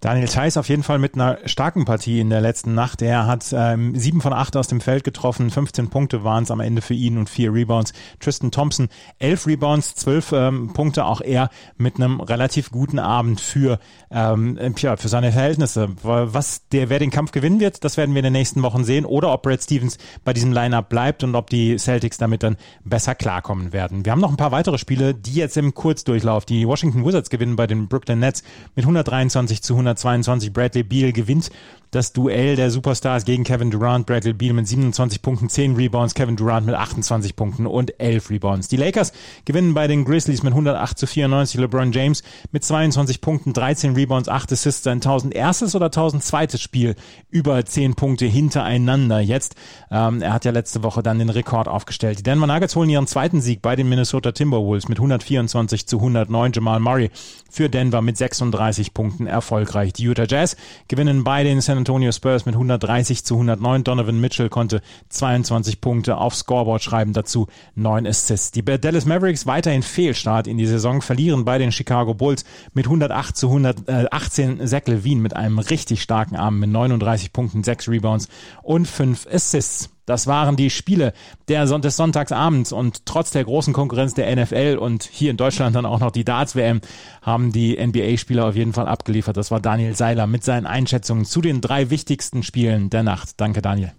Daniel 0.00 0.28
Theiss 0.28 0.56
auf 0.56 0.68
jeden 0.68 0.82
Fall 0.82 0.98
mit 0.98 1.14
einer 1.14 1.38
starken 1.46 1.84
Partie 1.84 2.20
in 2.20 2.30
der 2.30 2.40
letzten 2.40 2.74
Nacht. 2.74 3.02
Er 3.02 3.26
hat 3.26 3.46
ähm, 3.52 3.96
sieben 3.96 4.20
von 4.20 4.32
acht 4.32 4.56
aus 4.56 4.68
dem 4.68 4.80
Feld 4.80 5.04
getroffen, 5.04 5.50
15 5.50 5.88
Punkte 5.88 6.22
waren 6.22 6.44
es 6.44 6.50
am 6.50 6.60
Ende 6.60 6.82
für 6.82 6.94
ihn 6.94 7.18
und 7.18 7.30
vier 7.30 7.52
Rebounds. 7.52 7.92
Tristan 8.20 8.50
Thompson 8.50 8.88
elf 9.18 9.46
Rebounds, 9.46 9.94
zwölf 9.94 10.32
ähm, 10.32 10.72
Punkte, 10.74 11.06
auch 11.06 11.20
er 11.20 11.50
mit 11.78 11.96
einem 11.96 12.20
relativ 12.20 12.70
guten 12.70 12.98
Abend 12.98 13.40
für 13.40 13.78
ähm, 14.10 14.58
ja, 14.78 14.96
für 14.96 15.08
seine 15.08 15.32
Verhältnisse. 15.32 15.88
Was 16.02 16.68
der 16.68 16.90
wer 16.90 16.98
den 16.98 17.10
Kampf 17.10 17.32
gewinnen 17.32 17.60
wird, 17.60 17.82
das 17.82 17.96
werden 17.96 18.14
wir 18.14 18.20
in 18.20 18.24
den 18.24 18.32
nächsten 18.32 18.62
Wochen 18.62 18.84
sehen 18.84 19.04
oder 19.06 19.32
ob 19.32 19.42
Brad 19.42 19.62
Stevens 19.62 19.98
bei 20.24 20.32
diesem 20.32 20.52
Lineup 20.52 20.88
bleibt 20.88 21.24
und 21.24 21.34
ob 21.34 21.50
die 21.50 21.76
Celtics 21.78 22.18
damit 22.18 22.42
dann 22.42 22.56
besser 22.84 23.14
klarkommen 23.14 23.72
werden. 23.72 24.04
Wir 24.04 24.12
haben 24.12 24.20
noch 24.20 24.30
ein 24.30 24.36
paar 24.36 24.52
weitere 24.52 24.78
Spiele, 24.78 25.14
die 25.14 25.34
jetzt 25.34 25.56
im 25.56 25.74
Kurzdurchlauf. 25.74 26.44
Die 26.44 26.66
Washington 26.66 27.04
Wizards 27.04 27.30
gewinnen 27.30 27.56
bei 27.56 27.66
den 27.66 27.88
Brooklyn 27.88 28.18
Nets 28.18 28.42
mit 28.74 28.84
123 28.84 29.62
zu 29.62 29.74
100 29.74 29.85
122. 29.86 30.50
Bradley 30.50 30.82
Beal 30.82 31.12
gewinnt 31.12 31.50
das 31.96 32.12
Duell 32.12 32.56
der 32.56 32.70
Superstars 32.70 33.24
gegen 33.24 33.42
Kevin 33.42 33.70
Durant. 33.70 34.04
Bradley 34.04 34.34
Beal 34.34 34.52
mit 34.52 34.68
27 34.68 35.22
Punkten, 35.22 35.48
10 35.48 35.76
Rebounds, 35.76 36.14
Kevin 36.14 36.36
Durant 36.36 36.66
mit 36.66 36.74
28 36.74 37.34
Punkten 37.36 37.66
und 37.66 37.98
11 37.98 38.28
Rebounds. 38.28 38.68
Die 38.68 38.76
Lakers 38.76 39.12
gewinnen 39.46 39.72
bei 39.72 39.86
den 39.86 40.04
Grizzlies 40.04 40.42
mit 40.42 40.52
108 40.52 40.98
zu 40.98 41.06
94. 41.06 41.58
LeBron 41.58 41.92
James 41.92 42.22
mit 42.52 42.64
22 42.64 43.22
Punkten, 43.22 43.54
13 43.54 43.94
Rebounds, 43.94 44.28
8 44.28 44.52
Assists, 44.52 44.84
sein 44.84 44.98
1000 44.98 45.34
erstes 45.34 45.74
oder 45.74 45.86
1000 45.86 46.22
zweites 46.22 46.60
Spiel 46.60 46.96
über 47.30 47.64
10 47.64 47.94
Punkte 47.94 48.26
hintereinander 48.26 49.20
jetzt. 49.20 49.54
Ähm, 49.90 50.20
er 50.20 50.34
hat 50.34 50.44
ja 50.44 50.50
letzte 50.50 50.82
Woche 50.82 51.02
dann 51.02 51.18
den 51.18 51.30
Rekord 51.30 51.66
aufgestellt. 51.66 52.18
Die 52.18 52.22
Denver 52.22 52.46
Nuggets 52.46 52.76
holen 52.76 52.90
ihren 52.90 53.06
zweiten 53.06 53.40
Sieg 53.40 53.62
bei 53.62 53.74
den 53.74 53.88
Minnesota 53.88 54.32
Timberwolves 54.32 54.88
mit 54.88 54.98
124 54.98 55.86
zu 55.86 55.96
109. 55.96 56.52
Jamal 56.52 56.78
Murray 56.78 57.10
für 57.50 57.70
Denver 57.70 58.02
mit 58.02 58.18
36 58.18 58.92
Punkten 58.92 59.26
erfolgreich. 59.26 59.94
Die 59.94 60.04
Utah 60.04 60.26
Jazz 60.28 60.58
gewinnen 60.88 61.24
bei 61.24 61.42
den 61.42 61.62
San 61.62 61.85
Antonio 61.86 62.10
Spurs 62.10 62.46
mit 62.46 62.56
130 62.56 63.24
zu 63.24 63.34
109. 63.34 63.84
Donovan 63.84 64.20
Mitchell 64.20 64.48
konnte 64.48 64.82
22 65.08 65.80
Punkte 65.80 66.16
aufs 66.16 66.40
Scoreboard 66.40 66.82
schreiben, 66.82 67.12
dazu 67.12 67.46
9 67.76 68.08
Assists. 68.08 68.50
Die 68.50 68.64
Dallas 68.64 69.06
Mavericks 69.06 69.46
weiterhin 69.46 69.84
Fehlstart 69.84 70.48
in 70.48 70.58
die 70.58 70.66
Saison, 70.66 71.00
verlieren 71.00 71.44
bei 71.44 71.58
den 71.58 71.70
Chicago 71.70 72.12
Bulls 72.12 72.44
mit 72.74 72.86
108 72.86 73.36
zu 73.36 73.46
118. 73.46 74.66
Zach 74.66 74.82
Levine 74.86 75.20
mit 75.20 75.36
einem 75.36 75.60
richtig 75.60 76.02
starken 76.02 76.34
Abend 76.34 76.58
mit 76.58 76.70
39 76.70 77.32
Punkten, 77.32 77.62
6 77.62 77.88
Rebounds 77.88 78.26
und 78.64 78.88
5 78.88 79.28
Assists. 79.32 79.95
Das 80.06 80.26
waren 80.26 80.56
die 80.56 80.70
Spiele 80.70 81.12
der 81.48 81.66
Son 81.66 81.82
des 81.82 81.96
Sonntagsabends 81.96 82.72
und 82.72 83.04
trotz 83.06 83.30
der 83.32 83.44
großen 83.44 83.72
Konkurrenz 83.72 84.14
der 84.14 84.34
NFL 84.34 84.78
und 84.80 85.02
hier 85.02 85.30
in 85.30 85.36
Deutschland 85.36 85.76
dann 85.76 85.84
auch 85.84 86.00
noch 86.00 86.12
die 86.12 86.24
Darts-WM 86.24 86.80
haben 87.22 87.52
die 87.52 87.76
NBA-Spieler 87.76 88.46
auf 88.46 88.54
jeden 88.54 88.72
Fall 88.72 88.88
abgeliefert. 88.88 89.36
Das 89.36 89.50
war 89.50 89.60
Daniel 89.60 89.94
Seiler 89.94 90.26
mit 90.26 90.44
seinen 90.44 90.66
Einschätzungen 90.66 91.24
zu 91.24 91.40
den 91.40 91.60
drei 91.60 91.90
wichtigsten 91.90 92.42
Spielen 92.42 92.88
der 92.88 93.02
Nacht. 93.02 93.40
Danke, 93.40 93.60
Daniel. 93.60 93.92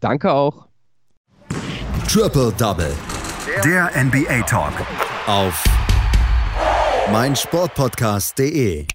Danke 0.00 0.32
auch. 0.32 0.66
Triple 2.08 2.52
Double. 2.56 2.94
Der 3.64 3.90
NBA 4.04 4.42
Talk. 4.42 4.72
Auf 5.26 5.64
meinsportpodcast.de 7.10 8.86